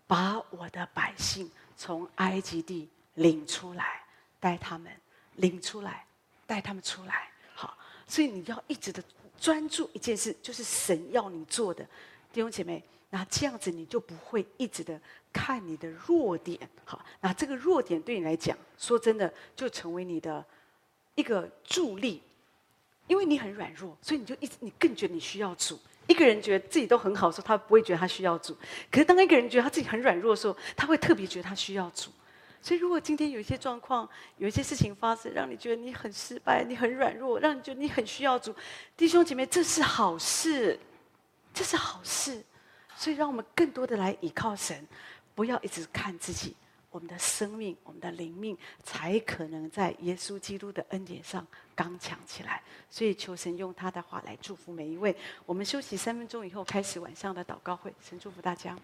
[0.07, 4.01] 把我的百姓从埃及地领出来，
[4.39, 4.89] 带他们
[5.35, 6.05] 领出来，
[6.47, 7.30] 带他们出来。
[8.12, 9.01] 所以你要一直的
[9.39, 11.82] 专注一件事，就是神要你做的，
[12.34, 12.84] 弟兄姐妹。
[13.09, 14.99] 那这样子你就不会一直的
[15.32, 20.45] 看你的弱点，好，那这个弱点对你来讲，说真的，就成为你的
[21.16, 22.22] 一个助力，
[23.07, 25.80] 因为你很软弱，所以你就一直你更觉得你需要主。
[26.07, 28.53] 一个人觉得自己都很好的时候，他不会觉得他需要主；
[28.91, 32.12] 可是当一个人觉得他自己很软弱的时候，他会特别觉得他需要主。
[32.62, 34.07] 所以，如果今天有一些状况，
[34.38, 38.53] 有一些事情发生，让你觉得你很失败，你很软弱，让你觉得你很需要主，
[38.95, 40.80] 弟兄姐妹，这是好事，
[41.53, 42.43] 这是好事。
[42.95, 44.88] 所以，让我们更多的来依靠神，
[45.34, 46.55] 不要一直看自己。
[46.91, 52.62] 我们的生命、我们的灵命，才可能在耶稣基督的恩典上刚强起来。
[52.89, 55.16] 所以，求神用他的话来祝福每一位。
[55.45, 57.93] 我们休息三分钟以后，开始晚上的祷告会。
[58.01, 58.78] 神祝福大家。